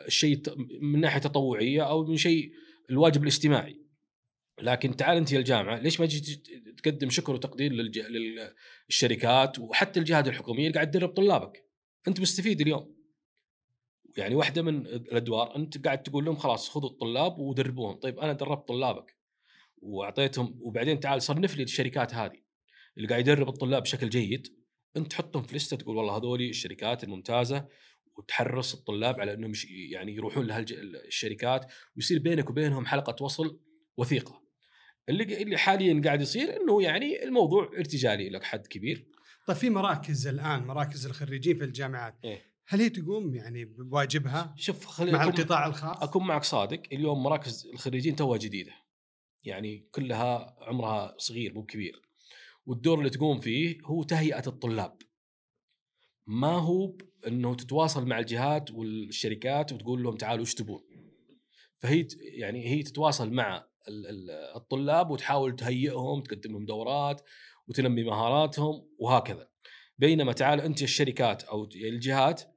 الشيء 0.08 0.42
من 0.82 1.00
ناحية 1.00 1.20
تطوعية 1.20 1.82
أو 1.90 2.06
من 2.06 2.18
شيء 2.18 2.52
الواجب 2.90 3.22
الاجتماعي. 3.22 3.84
لكن 4.62 4.96
تعال 4.96 5.18
أنت 5.18 5.32
يا 5.32 5.40
الجامعة 5.40 5.80
ليش 5.80 6.00
ما 6.00 6.06
تجي 6.06 6.36
تقدم 6.78 7.10
شكر 7.10 7.34
وتقدير 7.34 7.72
للشركات 8.90 9.60
وحتى 9.60 10.00
الجهات 10.00 10.28
الحكومية 10.28 10.68
اللي 10.68 10.74
قاعد 10.74 10.92
تدرب 10.92 11.10
طلابك؟ 11.10 11.66
أنت 12.08 12.20
مستفيد 12.20 12.62
اليوم. 12.62 12.96
يعني 14.18 14.36
واحدة 14.36 14.62
من 14.62 14.88
الأدوار 14.88 15.56
أنت 15.56 15.86
قاعد 15.86 16.04
تقول 16.04 16.26
لهم 16.26 16.36
خلاص 16.36 16.70
خذوا 16.70 16.90
الطلاب 16.90 17.40
ودربوهم. 17.40 17.96
طيب 17.96 18.20
أنا 18.20 18.34
دربت 18.34 18.68
طلابك 18.68 19.18
وأعطيتهم 19.78 20.60
وبعدين 20.62 21.00
تعال 21.00 21.22
صنف 21.22 21.58
لي 21.58 21.64
الشركات 21.64 22.14
هذه 22.14 22.44
اللي 22.98 23.08
قاعد 23.08 23.28
يدرب 23.28 23.50
الطلاب 23.50 23.84
بشكل 23.84 24.10
جيد. 24.10 24.48
أنت 24.98 25.08
تحطهم 25.08 25.44
في 25.44 25.56
لستة 25.56 25.78
تقول 25.78 25.98
والله 25.98 26.18
هذول 26.18 26.42
الشركات 26.42 27.04
الممتازة 27.04 27.68
وتحرص 28.18 28.74
الطلاب 28.74 29.20
على 29.20 29.34
إنهم 29.34 29.52
يعني 29.92 30.16
يروحون 30.16 30.46
لهالشركات 30.48 31.72
ويصير 31.96 32.20
بينك 32.20 32.50
وبينهم 32.50 32.86
حلقة 32.86 33.24
وصل 33.24 33.60
وثيقة. 33.98 34.44
اللي 35.10 35.42
اللي 35.42 35.58
حاليا 35.58 36.02
قاعد 36.06 36.22
يصير 36.22 36.62
إنه 36.62 36.84
يعني 36.84 37.24
الموضوع 37.24 37.72
ارتجالي 37.78 38.30
لك 38.30 38.44
حد 38.44 38.68
كبير. 38.68 39.08
طيب 39.48 39.58
في 39.58 39.70
مراكز 39.70 40.28
الآن 40.28 40.64
مراكز 40.64 41.06
الخريجين 41.06 41.58
في 41.58 41.64
الجامعات 41.64 42.20
إيه؟ 42.24 42.54
هل 42.68 42.82
هي 42.82 42.90
تقوم 42.90 43.36
يعني 43.36 43.66
بواجبها 43.66 44.56
شوف 44.58 44.86
خلي 44.86 45.12
مع 45.12 45.24
القطاع 45.24 45.66
الخاص؟ 45.66 46.04
أكون 46.04 46.28
معك 46.28 46.44
صادق 46.44 46.82
اليوم 46.92 47.24
مراكز 47.24 47.68
الخريجين 47.74 48.16
توها 48.16 48.38
جديدة. 48.38 48.72
يعني 49.44 49.88
كلها 49.92 50.56
عمرها 50.62 51.16
صغير 51.18 51.54
مو 51.54 51.66
كبير. 51.66 52.02
والدور 52.66 53.00
اللي 53.00 53.10
تقوم 53.10 53.40
فيه 53.40 53.78
هو 53.86 54.04
تهيئة 54.04 54.48
الطلاب. 54.48 54.98
ما 56.28 56.58
هو 56.58 56.98
إنه 57.28 57.56
تتواصل 57.56 58.06
مع 58.06 58.20
الجهات 58.20 58.72
والشركات 58.72 59.74
وتقول 59.74 60.04
لهم 60.04 60.18
تعالوا 60.18 60.46
إيش 60.46 60.54
تبون 60.54 60.84
فهي 61.80 62.08
يعني 62.22 62.68
هي 62.68 62.84
تتواصل 62.84 63.34
مع 63.34 63.68
الطلاب 64.56 65.10
وتحاول 65.10 65.56
تهيئهم 65.56 66.22
تقدم 66.22 66.52
لهم 66.52 66.66
دورات 66.66 67.22
وتنمي 67.68 68.04
مهاراتهم 68.04 68.90
وهكذا 69.00 69.48
بينما 69.98 70.34
تعال 70.34 70.62
أنت 70.62 70.82
الشركات 70.82 71.44
أو 71.44 71.70
الجهات 71.76 72.54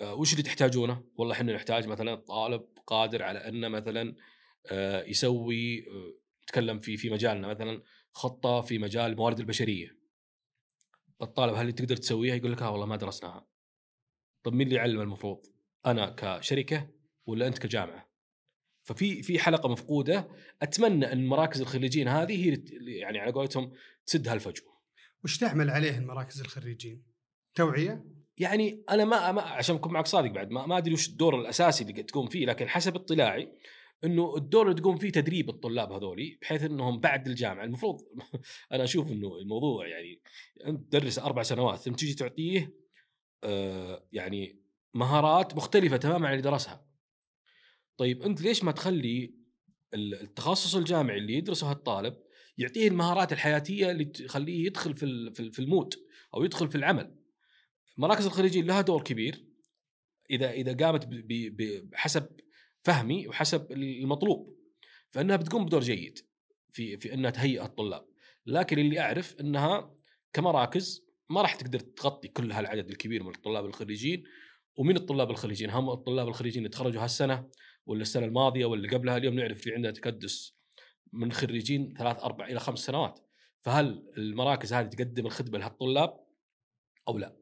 آه، 0.00 0.14
وش 0.14 0.32
اللي 0.32 0.42
تحتاجونه؟ 0.42 1.04
والله 1.16 1.34
إحنا 1.34 1.52
نحتاج 1.52 1.88
مثلا 1.88 2.14
طالب 2.14 2.62
قادر 2.86 3.22
على 3.22 3.38
إنه 3.48 3.68
مثلا 3.68 4.16
آه، 4.70 5.04
يسوي 5.04 5.78
آه، 5.78 6.14
نتكلم 6.42 6.80
في 6.80 6.96
في 6.96 7.10
مجالنا 7.10 7.48
مثلا 7.48 7.82
خطة 8.12 8.60
في 8.60 8.78
مجال 8.78 9.12
الموارد 9.12 9.40
البشرية. 9.40 10.03
الطالب 11.24 11.54
هل 11.54 11.72
تقدر 11.72 11.96
تسويها؟ 11.96 12.34
يقول 12.34 12.52
لك 12.52 12.62
آه 12.62 12.70
والله 12.70 12.86
ما 12.86 12.96
درسناها. 12.96 13.46
طب 14.42 14.52
مين 14.52 14.66
اللي 14.66 14.76
يعلم 14.76 15.00
المفروض؟ 15.00 15.46
أنا 15.86 16.14
كشركة 16.18 16.88
ولا 17.26 17.46
أنت 17.46 17.58
كجامعة؟ 17.58 18.10
ففي 18.82 19.22
في 19.22 19.38
حلقة 19.38 19.68
مفقودة 19.68 20.28
أتمنى 20.62 21.12
إن 21.12 21.26
مراكز 21.26 21.60
الخريجين 21.60 22.08
هذه 22.08 22.48
هي 22.48 22.64
يعني 22.98 23.18
على 23.18 23.32
قولتهم 23.32 23.72
تسد 24.06 24.28
هالفجوة. 24.28 24.74
وش 25.24 25.38
تعمل 25.38 25.70
عليه 25.70 25.98
المراكز 25.98 26.40
الخريجين؟ 26.40 27.02
توعية؟ 27.54 28.04
يعني 28.38 28.84
أنا 28.90 29.04
ما, 29.04 29.32
ما 29.32 29.42
عشان 29.42 29.76
أكون 29.76 29.92
معك 29.92 30.06
صادق 30.06 30.30
بعد 30.30 30.50
ما, 30.50 30.66
ما 30.66 30.78
أدري 30.78 30.94
وش 30.94 31.08
الدور 31.08 31.40
الأساسي 31.40 31.84
اللي 31.84 32.02
تقوم 32.02 32.28
فيه 32.28 32.46
لكن 32.46 32.68
حسب 32.68 32.94
اطلاعي 32.94 33.52
إنه 34.04 34.36
الدور 34.36 34.62
اللي 34.62 34.80
تقوم 34.80 34.96
فيه 34.96 35.10
تدريب 35.10 35.50
الطلاب 35.50 35.92
هذولي 35.92 36.38
بحيث 36.42 36.62
إنهم 36.62 37.00
بعد 37.00 37.28
الجامعة 37.28 37.64
المفروض 37.64 38.00
أنا 38.72 38.84
أشوف 38.84 39.12
إنه 39.12 39.38
الموضوع 39.38 39.86
يعني 39.86 40.20
أنت 40.66 40.92
تدرس 40.92 41.18
أربع 41.18 41.42
سنوات 41.42 41.78
ثم 41.78 41.92
تيجي 41.92 42.14
تعطيه 42.14 42.74
آه، 43.44 44.06
يعني 44.12 44.60
مهارات 44.94 45.56
مختلفة 45.56 45.96
تماما 45.96 46.26
عن 46.26 46.32
اللي 46.32 46.42
درسها. 46.42 46.86
طيب 47.96 48.22
أنت 48.22 48.42
ليش 48.42 48.64
ما 48.64 48.72
تخلي 48.72 49.34
التخصص 49.94 50.74
الجامعي 50.74 51.18
اللي 51.18 51.34
يدرسه 51.34 51.72
الطالب 51.72 52.16
يعطيه 52.58 52.88
المهارات 52.88 53.32
الحياتية 53.32 53.90
اللي 53.90 54.04
تخليه 54.04 54.66
يدخل 54.66 54.94
في 54.94 55.30
في 55.52 55.58
المود 55.58 55.94
أو 56.34 56.44
يدخل 56.44 56.68
في 56.68 56.74
العمل. 56.74 57.16
مراكز 57.96 58.26
الخريجين 58.26 58.66
لها 58.66 58.80
دور 58.80 59.02
كبير 59.02 59.44
إذا 60.30 60.50
إذا 60.50 60.86
قامت 60.86 61.08
بحسب 61.90 62.26
فهمي 62.84 63.28
وحسب 63.28 63.72
المطلوب. 63.72 64.56
فإنها 65.10 65.36
بتقوم 65.36 65.64
بدور 65.64 65.80
جيد 65.80 66.18
في 66.70 66.96
في 66.96 67.14
إنها 67.14 67.30
تهيئ 67.30 67.62
الطلاب. 67.62 68.06
لكن 68.46 68.78
اللي 68.78 69.00
أعرف 69.00 69.40
إنها 69.40 69.94
كمراكز 70.32 71.04
ما 71.30 71.42
راح 71.42 71.54
تقدر 71.54 71.80
تغطي 71.80 72.28
كل 72.28 72.52
هالعدد 72.52 72.90
الكبير 72.90 73.22
من 73.22 73.34
الطلاب 73.34 73.66
الخريجين. 73.66 74.24
ومن 74.76 74.96
الطلاب 74.96 75.30
الخريجين؟ 75.30 75.70
هم 75.70 75.90
الطلاب 75.90 76.28
الخريجين 76.28 76.58
اللي 76.58 76.68
تخرجوا 76.68 77.02
هالسنة 77.04 77.50
ولا 77.86 78.02
السنة 78.02 78.26
الماضية 78.26 78.64
ولا 78.64 78.90
قبلها؟ 78.90 79.16
اليوم 79.16 79.34
نعرف 79.34 79.58
في 79.58 79.74
عندنا 79.74 79.92
تكدس 79.92 80.56
من 81.12 81.32
خريجين 81.32 81.94
ثلاث 81.98 82.22
أربع 82.22 82.46
إلى 82.46 82.60
خمس 82.60 82.78
سنوات. 82.78 83.20
فهل 83.62 84.12
المراكز 84.18 84.72
هذه 84.72 84.86
تقدم 84.86 85.26
الخدمة 85.26 85.58
لهالطلاب 85.58 86.24
أو 87.08 87.18
لا؟ 87.18 87.36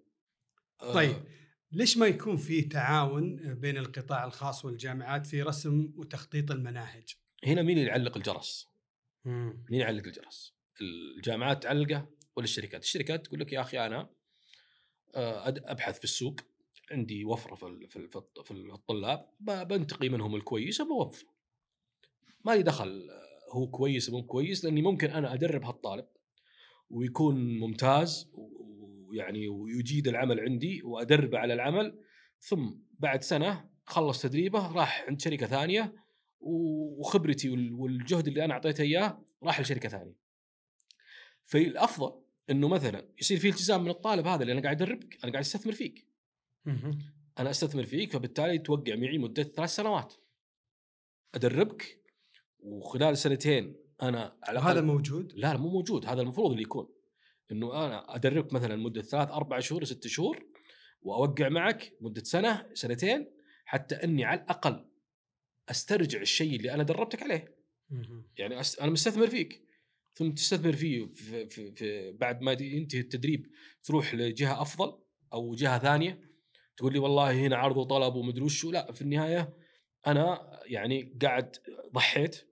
آه، 0.82 0.94
طيب. 0.94 1.41
ليش 1.72 1.96
ما 1.98 2.06
يكون 2.06 2.36
في 2.36 2.62
تعاون 2.62 3.54
بين 3.54 3.76
القطاع 3.78 4.24
الخاص 4.24 4.64
والجامعات 4.64 5.26
في 5.26 5.42
رسم 5.42 5.92
وتخطيط 5.96 6.50
المناهج؟ 6.50 7.14
هنا 7.44 7.62
مين 7.62 7.78
اللي 7.78 7.88
يعلق 7.88 8.16
الجرس؟ 8.16 8.68
مين 9.24 9.80
يعلق 9.80 10.06
الجرس؟ 10.06 10.54
الجامعات 10.80 11.62
تعلقه 11.62 12.06
ولا 12.36 12.44
الشركات؟ 12.44 12.82
الشركات 12.82 13.26
تقول 13.26 13.40
لك 13.40 13.52
يا 13.52 13.60
أخي 13.60 13.86
أنا 13.86 14.10
آه، 15.14 15.48
أبحث 15.48 15.98
في 15.98 16.04
السوق 16.04 16.36
عندي 16.90 17.24
وفرة 17.24 17.54
في 17.54 17.86
في 17.88 17.96
ال- 17.96 18.08
في 18.08 18.16
الط- 18.16 18.40
في 18.40 18.50
الطلاب 18.50 19.28
بنتقي 19.40 20.08
منهم 20.08 20.34
الكويس 20.36 20.80
وبوظفه. 20.80 21.26
ما 22.44 22.52
لي 22.52 22.62
دخل 22.62 23.08
آه، 23.10 23.54
هو 23.56 23.66
كويس 23.70 24.10
مو 24.10 24.22
كويس 24.26 24.64
لأني 24.64 24.82
ممكن 24.82 25.10
أنا 25.10 25.34
أدرب 25.34 25.64
هالطالب 25.64 26.06
ويكون 26.90 27.58
ممتاز 27.58 28.30
ويعني 29.12 29.48
ويجيد 29.48 30.08
العمل 30.08 30.40
عندي 30.40 30.82
وادربه 30.82 31.38
على 31.38 31.54
العمل. 31.54 31.98
ثم 32.38 32.70
بعد 32.98 33.22
سنة 33.22 33.70
خلص 33.84 34.22
تدريبه 34.22 34.72
راح 34.72 35.04
عند 35.08 35.20
شركة 35.20 35.46
ثانية 35.46 35.94
وخبرتي 36.40 37.50
وال- 37.50 37.72
والجهد 37.72 38.28
اللي 38.28 38.44
أنا 38.44 38.54
أعطيته 38.54 38.82
إياه 38.82 39.24
راح 39.42 39.60
لشركة 39.60 39.88
ثانية. 39.88 40.16
فالأفضل 41.44 42.22
إنه 42.50 42.68
مثلا 42.68 43.08
يصير 43.20 43.38
في 43.38 43.48
التزام 43.48 43.84
من 43.84 43.90
الطالب 43.90 44.26
هذا 44.26 44.42
اللي 44.42 44.52
أنا 44.52 44.62
قاعد 44.62 44.82
أدربك 44.82 45.14
أنا 45.24 45.32
قاعد 45.32 45.44
أستثمر 45.44 45.72
فيك. 45.72 46.06
أنا 47.38 47.50
أستثمر 47.50 47.82
فيك 47.84 48.12
فبالتالي 48.12 48.58
توقع 48.58 48.94
معي 48.96 49.18
مدة 49.18 49.42
ثلاث 49.42 49.70
سنوات. 49.70 50.14
أدربك 51.34 52.02
وخلال 52.58 53.18
سنتين 53.18 53.76
أنا 54.02 54.36
على 54.42 54.58
هذا 54.60 54.80
موجود؟ 54.80 55.32
لا 55.32 55.52
لا 55.52 55.56
مو 55.56 55.68
موجود 55.68 56.06
هذا 56.06 56.22
المفروض 56.22 56.50
اللي 56.50 56.62
يكون. 56.62 56.88
إنه 57.52 57.86
أنا 57.86 58.14
ادربك 58.14 58.52
مثلا 58.52 58.76
مدة 58.76 59.02
ثلاث 59.02 59.28
أربع 59.30 59.60
شهور 59.60 59.84
ست 59.84 60.06
شهور 60.06 60.46
وأوقع 61.02 61.48
معك 61.48 61.92
مدة 62.00 62.22
سنة 62.24 62.66
سنتين 62.74 63.30
حتى 63.64 63.94
إني 63.94 64.24
على 64.24 64.40
الأقل 64.40 64.88
أسترجع 65.70 66.20
الشيء 66.20 66.56
اللي 66.56 66.74
أنا 66.74 66.82
دربتك 66.82 67.22
عليه 67.22 67.56
يعني. 68.38 68.54
أنا 68.80 68.90
مستثمر 68.90 69.26
فيك 69.26 69.62
ثم 70.14 70.30
تستثمر 70.30 70.72
فيه 70.72 71.06
في, 71.06 71.46
في, 71.48 71.72
في 71.72 72.12
بعد 72.12 72.40
ما 72.42 72.52
ينتهي 72.52 73.00
التدريب 73.00 73.46
تروح 73.82 74.14
لجهة 74.14 74.62
أفضل 74.62 74.98
أو 75.32 75.54
جهة 75.54 75.78
ثانية 75.78 76.20
تقول 76.76 76.92
لي 76.92 76.98
والله 76.98 77.32
هنا 77.46 77.56
عرض 77.56 77.76
وطلب 77.76 78.14
ومدري 78.14 78.44
وشو 78.44 78.70
لا 78.70 78.92
في 78.92 79.02
النهاية 79.02 79.56
أنا 80.06 80.60
يعني 80.66 81.18
قاعد 81.22 81.56
ضحيت 81.94 82.48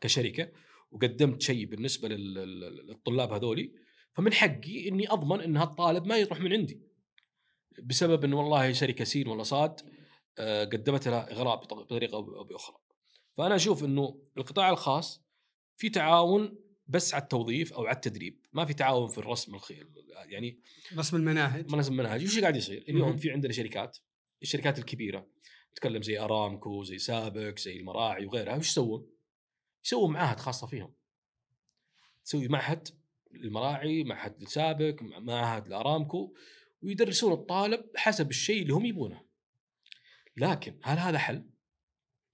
كشركة 0.00 0.52
وقدمت 0.90 1.42
شيء 1.42 1.64
بالنسبة 1.66 2.08
لل- 2.08 2.34
لل- 2.34 2.86
للطلاب 2.86 3.32
هذولي 3.32 3.72
فمن 4.12 4.32
حقي 4.32 4.88
إني 4.88 5.12
أضمن 5.12 5.40
إن 5.40 5.56
هالطالب 5.56 6.06
ما 6.06 6.16
يروح 6.16 6.40
من 6.40 6.52
عندي 6.52 6.80
بسبب 7.82 8.24
انه 8.24 8.38
والله 8.38 8.72
شركه 8.72 9.04
سين 9.04 9.28
ولا 9.28 9.42
صاد 9.42 9.80
آه، 10.38 10.64
قدمت 10.64 11.08
لها 11.08 11.32
إغراء 11.32 11.56
بط- 11.56 11.74
بطريقة 11.74 12.14
أو 12.16 12.44
بأخرى. 12.44 12.76
فأنا 13.36 13.56
أشوف 13.56 13.84
إنه 13.84 14.22
القطاع 14.38 14.70
الخاص 14.70 15.22
في 15.76 15.88
تعاون 15.90 16.58
بس 16.86 17.14
على 17.14 17.22
التوظيف 17.22 17.72
أو 17.72 17.86
على 17.86 17.94
التدريب، 17.96 18.46
ما 18.52 18.64
في 18.64 18.74
تعاون 18.74 19.08
في 19.08 19.18
الرسم 19.18 19.54
الخير 19.54 19.90
يعني 20.26 20.60
رسم 20.96 21.16
المناهج 21.16 21.72
منظم 21.72 21.96
منهج 21.96 22.24
وش 22.24 22.38
قاعد 22.38 22.56
يصير؟ 22.56 22.84
اليوم. 22.88 23.16
في 23.16 23.30
عندنا 23.30 23.52
شركات 23.52 23.98
الشركات 24.42 24.78
الكبيرة 24.78 25.26
نتكلم 25.72 26.02
زي 26.02 26.18
أرامكو 26.18 26.82
زي 26.84 26.98
سابك 26.98 27.58
زي 27.58 27.76
المراعي 27.76 28.26
وغيرها 28.26 28.56
وش 28.56 28.68
يسوون؟ 28.68 29.10
يسوون 29.84 30.12
معاهد 30.12 30.40
خاصة 30.40 30.66
فيهم 30.66 30.94
تسوي 32.24 32.48
معهد 32.48 32.88
المراعي 33.34 34.04
معهد 34.04 34.42
السابك 34.42 35.02
معهد 35.02 35.66
الأرامكو 35.66 36.34
ويدرسون 36.82 37.32
الطالب 37.32 37.84
حسب 37.96 38.30
الشيء 38.30 38.62
اللي 38.62 38.72
هم 38.74 38.84
يبونه. 38.84 39.22
لكن 40.36 40.78
هل 40.82 40.98
هذا 40.98 41.18
حل؟ 41.18 41.44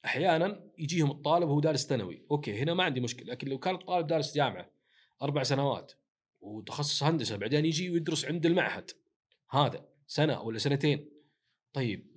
أحيانا 0.05 0.71
يجيهم 0.79 1.11
الطالب 1.11 1.49
وهو 1.49 1.61
دارس 1.61 1.87
ثانوي، 1.87 2.27
أوكي 2.31 2.59
هنا 2.59 2.75
ما 2.75 2.85
عندي 2.85 3.01
مشكلة، 3.01 3.33
لكن 3.33 3.49
لو 3.49 3.59
كان 3.59 3.75
الطالب 3.75 4.07
دارس 4.07 4.35
جامعة 4.35 4.71
أربع 5.23 5.43
سنوات 5.43 5.93
وتخصص 6.41 7.03
هندسة 7.03 7.37
بعدين 7.37 7.65
يجي 7.67 7.91
ويدرس 7.91 8.25
عند 8.25 8.47
المعهد 8.47 8.91
هذا 9.51 9.89
سنة 10.07 10.43
ولا 10.43 10.59
سنتين. 10.59 11.11
طيب 11.73 12.17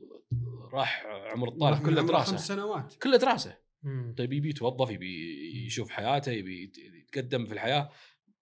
راح 0.74 1.06
عمر 1.06 1.48
الطالب 1.48 1.86
كله 1.86 2.02
دراسة. 2.02 2.32
خمس 2.32 2.48
سنوات. 2.48 2.96
كله 2.96 3.18
دراسة. 3.18 3.58
مم. 3.84 4.15
طيب 4.18 4.34
يبي 4.34 4.50
يتوظف 4.50 4.89
يبي 4.89 5.65
يشوف 5.65 5.89
حياته 5.89 6.32
يبي 6.32 6.63
يت- 6.63 6.78
يتقدم 6.78 7.46
في 7.46 7.54
الحياة. 7.54 7.89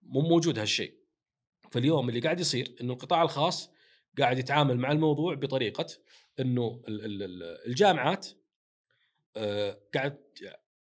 مو 0.01 0.21
موجود 0.21 0.59
هالشيء. 0.59 0.97
فاليوم 1.71 2.09
اللي 2.09 2.19
قاعد 2.19 2.39
يصير 2.39 2.75
إنه 2.81 2.93
القطاع 2.93 3.23
الخاص 3.23 3.69
قاعد 4.19 4.37
يتعامل 4.37 4.77
مع 4.77 4.91
الموضوع 4.91 5.33
بطريقة 5.35 5.85
إنه 6.39 6.81
ال- 6.87 7.05
ال- 7.05 7.23
ال- 7.23 7.67
الجامعات 7.67 8.27
آه، 9.37 9.81
قاعد 9.93 10.17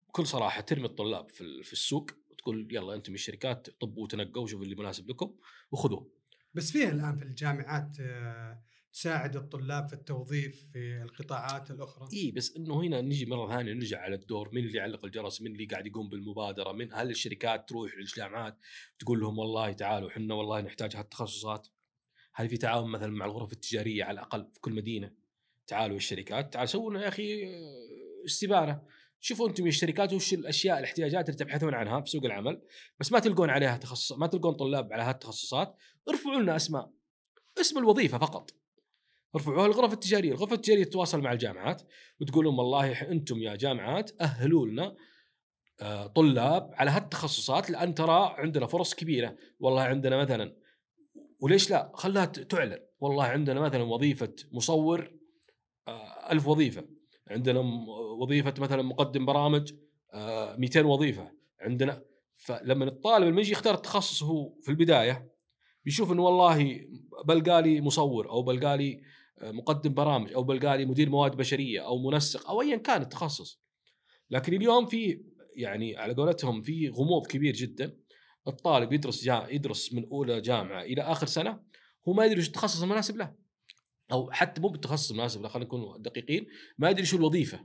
بكل 0.08 0.26
صراحة 0.26 0.60
ترمي 0.60 0.86
الطلاب 0.86 1.30
في 1.30 1.40
ال- 1.40 1.64
في 1.64 1.72
السوق 1.72 2.10
وتقول 2.30 2.68
يلا 2.70 2.94
أنتم 2.94 3.14
الشركات 3.14 3.70
طبوا 3.70 4.02
وتنقوا 4.04 4.42
وشوفوا 4.42 4.64
اللي 4.64 4.74
مناسب 4.76 5.10
لكم 5.10 5.34
وخذوه. 5.70 6.10
بس 6.54 6.70
فيه 6.72 6.88
الآن 6.88 7.16
في 7.16 7.24
الجامعات 7.24 7.96
آه، 8.00 8.62
تساعد 8.94 9.36
الطلاب 9.36 9.88
في 9.88 9.92
التوظيف 9.92 10.66
في 10.72 11.02
القطاعات 11.02 11.70
الأخرى؟ 11.70 12.08
إي 12.12 12.30
بس 12.30 12.56
إنه 12.56 12.82
هنا 12.82 13.00
نجي 13.00 13.26
مرة 13.26 13.48
ثانية 13.48 13.72
نرجع 13.72 14.00
على 14.00 14.14
الدور 14.14 14.50
مين 14.54 14.64
اللي 14.64 14.78
يعلق 14.78 15.04
الجرس 15.04 15.42
مين 15.42 15.52
اللي 15.52 15.64
قاعد 15.64 15.86
يقوم 15.86 16.08
بالمبادرة 16.08 16.72
من 16.72 16.92
هل 16.92 17.10
الشركات 17.10 17.68
تروح 17.68 17.96
للجامعات 17.96 18.58
تقول 18.98 19.20
لهم 19.20 19.38
والله 19.38 19.72
تعالوا 19.72 20.08
إحنا 20.08 20.34
والله 20.34 20.60
نحتاج 20.60 20.96
هالتخصصات؟ 20.96 21.68
هل 22.34 22.48
في 22.48 22.56
تعاون 22.56 22.90
مثلا 22.90 23.12
مع 23.12 23.26
الغرف 23.26 23.52
التجارية 23.52 24.04
على 24.04 24.14
الأقل 24.14 24.48
في 24.52 24.60
كل 24.60 24.72
مدينة؟ 24.72 25.12
تعالوا 25.66 25.96
الشركات 25.96 26.52
تعالوا 26.52 26.70
سووا 26.70 26.90
لنا 26.90 27.02
يا 27.02 27.08
أخي 27.08 27.44
استبانه 28.26 28.82
شوفوا 29.20 29.48
أنتم 29.48 29.66
الشركات 29.66 30.12
وش 30.12 30.34
الأشياء 30.34 30.78
الاحتياجات 30.78 31.28
اللي 31.28 31.38
تبحثون 31.38 31.74
عنها 31.74 32.00
في 32.00 32.10
سوق 32.10 32.24
العمل 32.24 32.62
بس 33.00 33.12
ما 33.12 33.18
تلقون 33.18 33.50
عليها 33.50 33.76
تخصص 33.76 34.12
ما 34.12 34.26
تلقون 34.26 34.54
طلاب 34.54 34.92
على 34.92 35.02
هالتخصصات. 35.02 35.76
ارفعوا 36.08 36.40
لنا 36.40 36.56
أسماء 36.56 36.92
اسم 37.60 37.78
الوظيفة 37.78 38.18
فقط. 38.18 38.63
ارفعوها 39.34 39.68
للغرف 39.68 39.92
التجارية، 39.92 40.30
الغرفة 40.32 40.54
التجارية 40.54 40.84
تتواصل 40.84 41.20
مع 41.20 41.32
الجامعات 41.32 41.82
وتقول 42.20 42.44
لهم 42.44 42.58
والله 42.58 42.92
أنتم 43.10 43.42
يا 43.42 43.56
جامعات 43.56 44.10
اهلوا 44.20 44.66
لنا 44.66 44.96
آه، 45.82 46.06
طلاب 46.06 46.70
على 46.74 46.90
هالتخصصات 46.90 47.70
لأن 47.70 47.94
ترى 47.94 48.34
عندنا 48.38 48.66
فرص 48.66 48.94
كبيرة، 48.94 49.36
والله 49.60 49.82
عندنا 49.82 50.16
مثلا 50.16 50.56
وليش 51.40 51.70
لا؟ 51.70 51.92
خلها 51.94 52.24
ت- 52.24 52.38
تعلن، 52.40 52.78
والله 53.00 53.24
عندنا 53.24 53.60
مثلا 53.60 53.82
وظيفة 53.82 54.34
مصور 54.52 55.12
آه، 55.88 56.32
ألف 56.32 56.46
وظيفة، 56.48 56.84
عندنا 57.30 57.60
وظيفة 58.20 58.54
مثلا 58.58 58.82
مقدم 58.82 59.26
برامج 59.26 59.72
آه، 60.14 60.56
200 60.56 60.84
وظيفة، 60.86 61.32
عندنا 61.60 62.02
فلما 62.34 62.84
الطالب 62.84 63.26
لما 63.28 63.40
يجي 63.40 63.52
يختار 63.52 63.74
التخصص 63.74 64.22
هو 64.22 64.54
في 64.62 64.68
البداية. 64.68 65.33
بيشوف 65.84 66.12
إنه 66.12 66.22
والله 66.22 66.80
بلقالي 67.24 67.80
مصور 67.80 68.30
أو 68.30 68.42
بلقالي 68.42 69.02
مقدم 69.42 69.94
برامج 69.94 70.32
أو 70.32 70.42
بلقالي 70.42 70.84
مدير 70.84 71.10
مواد 71.10 71.36
بشرية 71.36 71.86
أو 71.86 72.10
منسق 72.10 72.50
أو 72.50 72.62
ايا 72.62 72.76
كان 72.76 73.02
التخصص. 73.02 73.60
لكن 74.30 74.54
اليوم 74.54 74.86
في 74.86 75.24
يعني 75.56 75.96
على 75.96 76.14
قولتهم 76.14 76.62
في 76.62 76.88
غموض 76.88 77.26
كبير 77.26 77.54
جدا. 77.54 77.96
الطالب 78.48 78.92
يدرس 78.92 79.24
جا 79.24 79.46
يدرس 79.50 79.92
من 79.92 80.08
أولى 80.08 80.40
جامعة 80.40 80.82
إلى 80.82 81.02
آخر 81.02 81.26
سنة 81.26 81.62
هو 82.08 82.12
ما 82.12 82.24
يدري 82.24 82.38
إيش 82.38 82.48
التخصص 82.48 82.82
المناسب 82.82 83.16
له. 83.16 83.34
أو 84.12 84.30
حتى 84.30 84.60
مو 84.60 84.68
بالتخصص 84.68 85.10
المناسب 85.10 85.42
له 85.42 85.48
خلينا 85.48 85.66
نكون 85.66 86.02
دقيقين 86.02 86.46
ما 86.78 86.90
يدري 86.90 87.04
شو 87.06 87.16
الوظيفة 87.16 87.60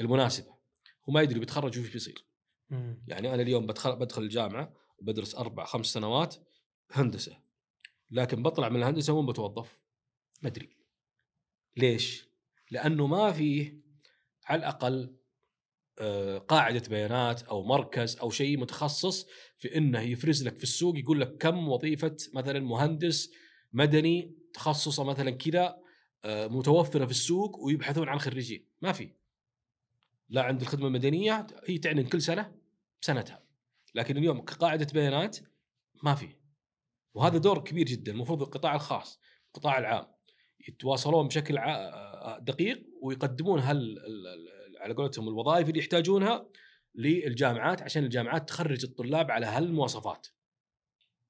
المناسبة. 0.00 0.48
هو 1.08 1.12
ما 1.12 1.22
يدري 1.22 1.40
بيتخرج 1.40 1.78
وش 1.78 1.88
بيصير. 1.88 2.26
يعني 3.06 3.34
أنا 3.34 3.42
اليوم 3.42 3.66
بدخل 3.66 3.96
بدخل 3.96 4.22
الجامعة 4.22 4.74
بدرس 5.02 5.34
أربع 5.34 5.64
خمس 5.64 5.86
سنوات. 5.86 6.36
هندسة. 6.92 7.40
لكن 8.10 8.42
بطلع 8.42 8.68
من 8.68 8.76
الهندسة 8.76 9.12
وين 9.12 9.26
بتوظف؟ 9.26 9.78
ما 10.42 10.48
أدري. 10.48 10.76
ليش؟ 11.76 12.24
لأنه 12.70 13.06
ما 13.06 13.32
فيه 13.32 13.80
على 14.44 14.58
الأقل 14.58 15.16
آه، 15.98 16.38
قاعدة 16.38 16.82
بيانات 16.88 17.42
أو 17.42 17.62
مركز 17.64 18.16
أو 18.16 18.30
شيء 18.30 18.58
متخصص 18.58 19.26
في 19.58 19.76
إنه 19.76 20.00
يفرز 20.00 20.46
لك 20.46 20.56
في 20.56 20.62
السوق 20.62 20.98
يقول 20.98 21.20
لك 21.20 21.36
كم 21.36 21.68
وظيفة 21.68 22.16
مثلا 22.34 22.60
مهندس 22.60 23.30
مدني 23.72 24.36
تخصصه 24.54 25.04
مثلا 25.04 25.30
كذا 25.30 25.76
آه، 26.24 26.46
متوفرة 26.46 27.04
في 27.04 27.10
السوق 27.10 27.58
ويبحثون 27.58 28.08
عن 28.08 28.18
خريجين. 28.18 28.68
ما 28.82 28.92
في. 28.92 29.12
لا 30.28 30.42
عند 30.42 30.60
الخدمة 30.60 30.86
المدنية 30.86 31.46
هي 31.66 31.78
تعلن 31.78 32.02
كل 32.02 32.22
سنة 32.22 32.54
بسنتها 33.02 33.42
لكن 33.94 34.16
اليوم 34.16 34.40
كقاعدة 34.40 34.86
بيانات 34.94 35.38
ما 36.02 36.14
في. 36.14 36.39
وهذا 37.14 37.38
دور 37.38 37.58
كبير 37.64 37.86
جدا 37.86 38.12
المفروض 38.12 38.42
القطاع 38.42 38.74
الخاص 38.74 39.20
القطاع 39.46 39.78
العام 39.78 40.06
يتواصلون 40.68 41.28
بشكل 41.28 41.58
دقيق 42.40 42.86
ويقدمون 43.02 43.60
هل 43.60 43.76
ال- 43.76 43.98
ال- 44.26 44.60
على 44.80 44.94
قولتهم 44.94 45.28
الوظائف 45.28 45.68
اللي 45.68 45.78
يحتاجونها 45.80 46.46
للجامعات 46.94 47.82
عشان 47.82 48.04
الجامعات 48.04 48.48
تخرج 48.48 48.84
الطلاب 48.84 49.30
على 49.30 49.46
هالمواصفات. 49.46 50.26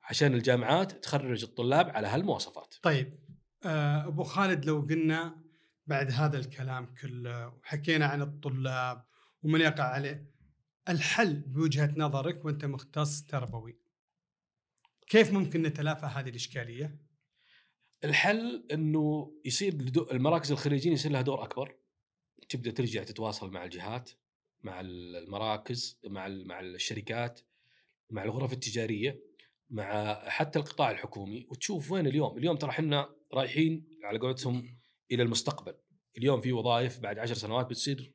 عشان 0.02 0.34
الجامعات 0.34 0.92
تخرج 1.04 1.42
الطلاب 1.44 1.90
على 1.90 2.06
هالمواصفات. 2.06 2.74
طيب 2.82 3.18
آه، 3.64 4.06
أبو 4.06 4.22
خالد 4.22 4.64
لو 4.64 4.80
قلنا 4.80 5.42
بعد 5.86 6.10
هذا 6.10 6.38
الكلام 6.38 6.94
كله 7.02 7.48
وحكينا 7.48 8.06
عن 8.06 8.22
الطلاب 8.22 9.04
ومن 9.42 9.60
يقع 9.60 9.84
عليه 9.84 10.30
الحل 10.88 11.34
بوجهة 11.34 11.94
نظرك 11.96 12.44
وأنت 12.44 12.64
مختص 12.64 13.22
تربوي؟ 13.22 13.78
كيف 15.10 15.32
ممكن 15.32 15.62
نتلافى 15.62 16.06
هذه 16.06 16.28
الإشكالية؟ 16.28 16.98
الحل 18.04 18.66
إنه 18.72 19.32
يصير 19.44 19.72
المراكز 20.12 20.52
الخريجين 20.52 20.92
يصير 20.92 21.12
لها 21.12 21.22
دور 21.22 21.44
أكبر. 21.44 21.76
تبدأ 22.48 22.70
ترجع 22.70 23.02
تتواصل 23.02 23.50
مع 23.50 23.64
الجهات 23.64 24.10
مع 24.62 24.80
المراكز 24.80 26.00
مع 26.04 26.28
مع 26.28 26.60
الشركات 26.60 27.40
مع 28.10 28.24
الغرف 28.24 28.52
التجارية 28.52 29.20
مع 29.70 30.14
حتى 30.28 30.58
القطاع 30.58 30.90
الحكومي. 30.90 31.46
وتشوف 31.50 31.90
وين 31.90 32.06
اليوم؟ 32.06 32.38
اليوم 32.38 32.56
ترى 32.56 32.70
إحنا 32.70 33.14
رايحين 33.32 33.88
على 34.04 34.18
قولتهم 34.18 34.78
إلى 35.12 35.22
المستقبل. 35.22 35.74
اليوم 36.18 36.40
في 36.40 36.52
وظائف 36.52 36.98
بعد 36.98 37.18
عشر 37.18 37.34
سنوات 37.34 37.66
بتصير 37.66 38.14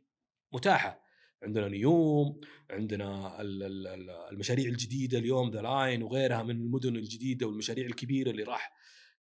متاحة. 0.51 1.04
عندنا 1.45 1.67
نيوم 1.67 2.37
عندنا 2.69 3.41
ال- 3.41 3.63
ال- 3.63 3.87
ال- 3.87 4.09
المشاريع 4.09 4.65
الجديدة 4.65 5.17
اليوم 5.19 5.51
The 5.51 5.61
Line 5.61 6.03
وغيرها 6.03 6.43
من 6.43 6.51
المدن 6.51 6.95
الجديدة 6.95 7.47
والمشاريع 7.47 7.85
الكبيرة 7.85 8.29
اللي 8.31 8.43
راح 8.43 8.73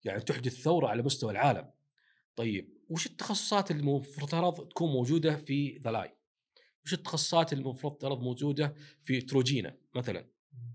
يعني 0.05 0.21
تحدث 0.21 0.61
ثورة 0.63 0.89
على 0.89 1.03
مستوى 1.03 1.33
العالم. 1.33 1.71
طيب 2.37 2.75
وش 2.89 3.07
التخصصات 3.07 3.71
المفترض 3.71 4.69
تكون 4.69 4.93
موجودة 4.93 5.37
في 5.37 5.79
The 5.85 5.91
Line 5.91 6.11
وش 6.85 6.93
التخصصات 6.95 7.53
المفترض 7.53 8.21
موجودة 8.23 8.75
في 9.03 9.21
Trojena 9.21 9.77
مثلا؟ 9.95 10.27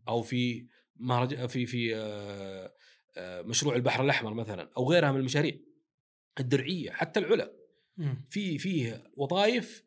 أو 0.08 0.22
في 0.22 0.68
مهرج 0.96 1.46
في 1.46 1.66
في 1.66 1.96
آه، 1.96 2.74
آه، 3.18 3.42
مشروع 3.42 3.76
البحر 3.76 4.04
الأحمر 4.04 4.34
مثلا؟ 4.34 4.72
أو 4.78 4.92
غيرها 4.92 5.12
من 5.12 5.20
المشاريع 5.20 5.58
الدرعية 6.40 6.92
حتى 6.92 7.20
العلا. 7.20 7.54
في 8.30 8.58
فيه 8.58 9.04
وظائف 9.18 9.84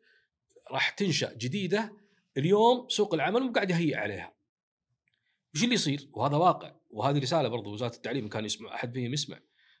راح 0.71 0.89
تنشأ 0.89 1.33
جديدة 1.33 1.97
اليوم 2.37 2.89
سوق 2.89 3.13
العمل 3.13 3.41
مو 3.41 3.51
قاعد 3.51 3.69
يهيئ 3.69 3.95
عليها. 3.95 4.33
وش 5.55 5.63
اللي 5.63 5.75
يصير؟ 5.75 6.09
وهذا 6.13 6.35
واقع 6.35 6.75
وهذه 6.89 7.19
رسالة 7.19 7.49
برضو 7.49 7.73
وزارة 7.73 7.95
التعليم 7.95 8.29
كان 8.29 8.45
يسمع 8.45 8.75
أحد 8.75 8.93
فيهم 8.93 9.13
يسمع. 9.13 9.39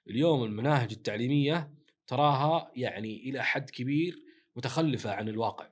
اليوم 0.09 0.43
المناهج 0.43 0.91
التعليمية 0.91 1.73
تراها 2.07 2.71
يعني 2.75 3.29
إلى 3.29 3.43
حد 3.43 3.69
كبير 3.69 4.23
متخلفة 4.55 5.11
عن 5.11 5.29
الواقع. 5.29 5.69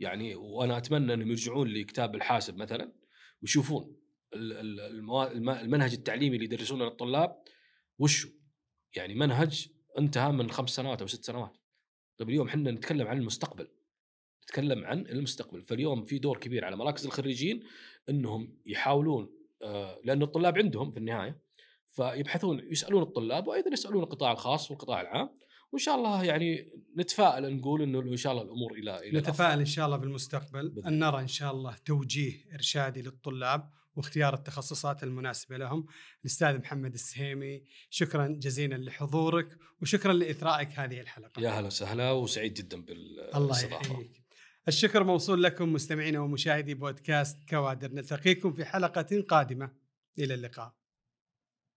يعني 0.00 0.34
وأنا 0.34 0.78
أتمنى 0.78 1.14
أنهم 1.14 1.30
يرجعون 1.30 1.68
لكتاب 1.68 2.14
الحاسب 2.14 2.56
مثلا 2.56 2.92
ويشوفون 3.42 3.96
المنهج 4.34 5.92
التعليمي 5.92 6.36
اللي 6.36 6.44
يدرسونه 6.44 6.84
للطلاب 6.84 7.42
وشو؟ 7.98 8.28
يعني 8.96 9.14
منهج 9.14 9.68
انتهى 9.98 10.32
من 10.32 10.50
خمس 10.50 10.70
سنوات 10.70 11.00
أو 11.00 11.06
ست 11.06 11.24
سنوات. 11.24 11.56
طيب 12.18 12.28
اليوم 12.28 12.48
إحنا 12.48 12.70
نتكلم 12.70 13.06
عن 13.06 13.18
المستقبل. 13.18 13.68
نتكلم 14.46 14.84
عن 14.84 15.06
المستقبل. 15.06 15.62
فاليوم 15.62 16.04
في 16.04 16.18
دور 16.18 16.38
كبير 16.38 16.64
على 16.64 16.76
مراكز 16.76 17.06
الخريجين 17.06 17.62
إنهم 18.08 18.56
يحاولون 18.66 19.36
آه، 19.62 20.00
لأن 20.04 20.22
الطلاب 20.22 20.58
عندهم 20.58 20.90
في 20.90 20.96
النهاية 20.96 21.40
فيبحثون 21.86 22.60
يسألون 22.70 23.02
الطلاب 23.02 23.46
وأيضا 23.46 23.70
يسألون 23.72 24.02
القطاع 24.02 24.32
الخاص 24.32 24.70
والقطاع 24.70 25.00
العام 25.00 25.30
وإن 25.72 25.82
شاء 25.82 25.94
الله 25.94 26.24
يعني 26.24 26.72
نتفائل 26.96 27.56
نقول 27.56 27.82
إنه 27.82 28.00
إن 28.00 28.16
شاء 28.16 28.32
الله 28.32 28.44
الأمور 28.44 28.72
إلى 28.72 29.08
إلى. 29.08 29.18
نتفائل 29.18 29.58
إن 29.58 29.66
شاء 29.66 29.86
الله 29.86 29.96
بالمستقبل. 29.96 30.68
بالضبط. 30.68 30.86
أن 30.86 30.98
نرى 30.98 31.20
إن 31.20 31.28
شاء 31.28 31.52
الله 31.52 31.76
توجيه 31.84 32.54
إرشادي 32.54 33.02
للطلاب 33.02 33.70
واختيار 33.96 34.34
التخصصات 34.34 35.02
المناسبة 35.02 35.56
لهم. 35.56 35.86
الأستاذ 36.20 36.58
محمد 36.58 36.94
السهيمي 36.94 37.62
شكرا 37.90 38.26
جزيلا 38.26 38.74
لحضورك 38.74 39.58
وشكرا 39.82 40.12
لإثرائك 40.12 40.68
هذه 40.78 41.00
الحلقة. 41.00 41.42
يا 41.42 41.50
هلا 41.50 41.66
وسهلا 41.66 42.12
وسعيد 42.12 42.54
جدا 42.54 42.76
الله 42.76 43.46
بالاستضافة. 43.46 43.92
يحييك. 43.92 44.25
الشكر 44.68 45.04
موصول 45.04 45.42
لكم 45.42 45.72
مستمعينا 45.72 46.20
ومشاهدي 46.20 46.74
بودكاست 46.74 47.48
كوادر 47.50 47.92
نلتقيكم 47.92 48.52
في 48.52 48.64
حلقة 48.64 49.22
قادمة. 49.28 49.70
إلى 50.18 50.34
اللقاء. 50.34 50.85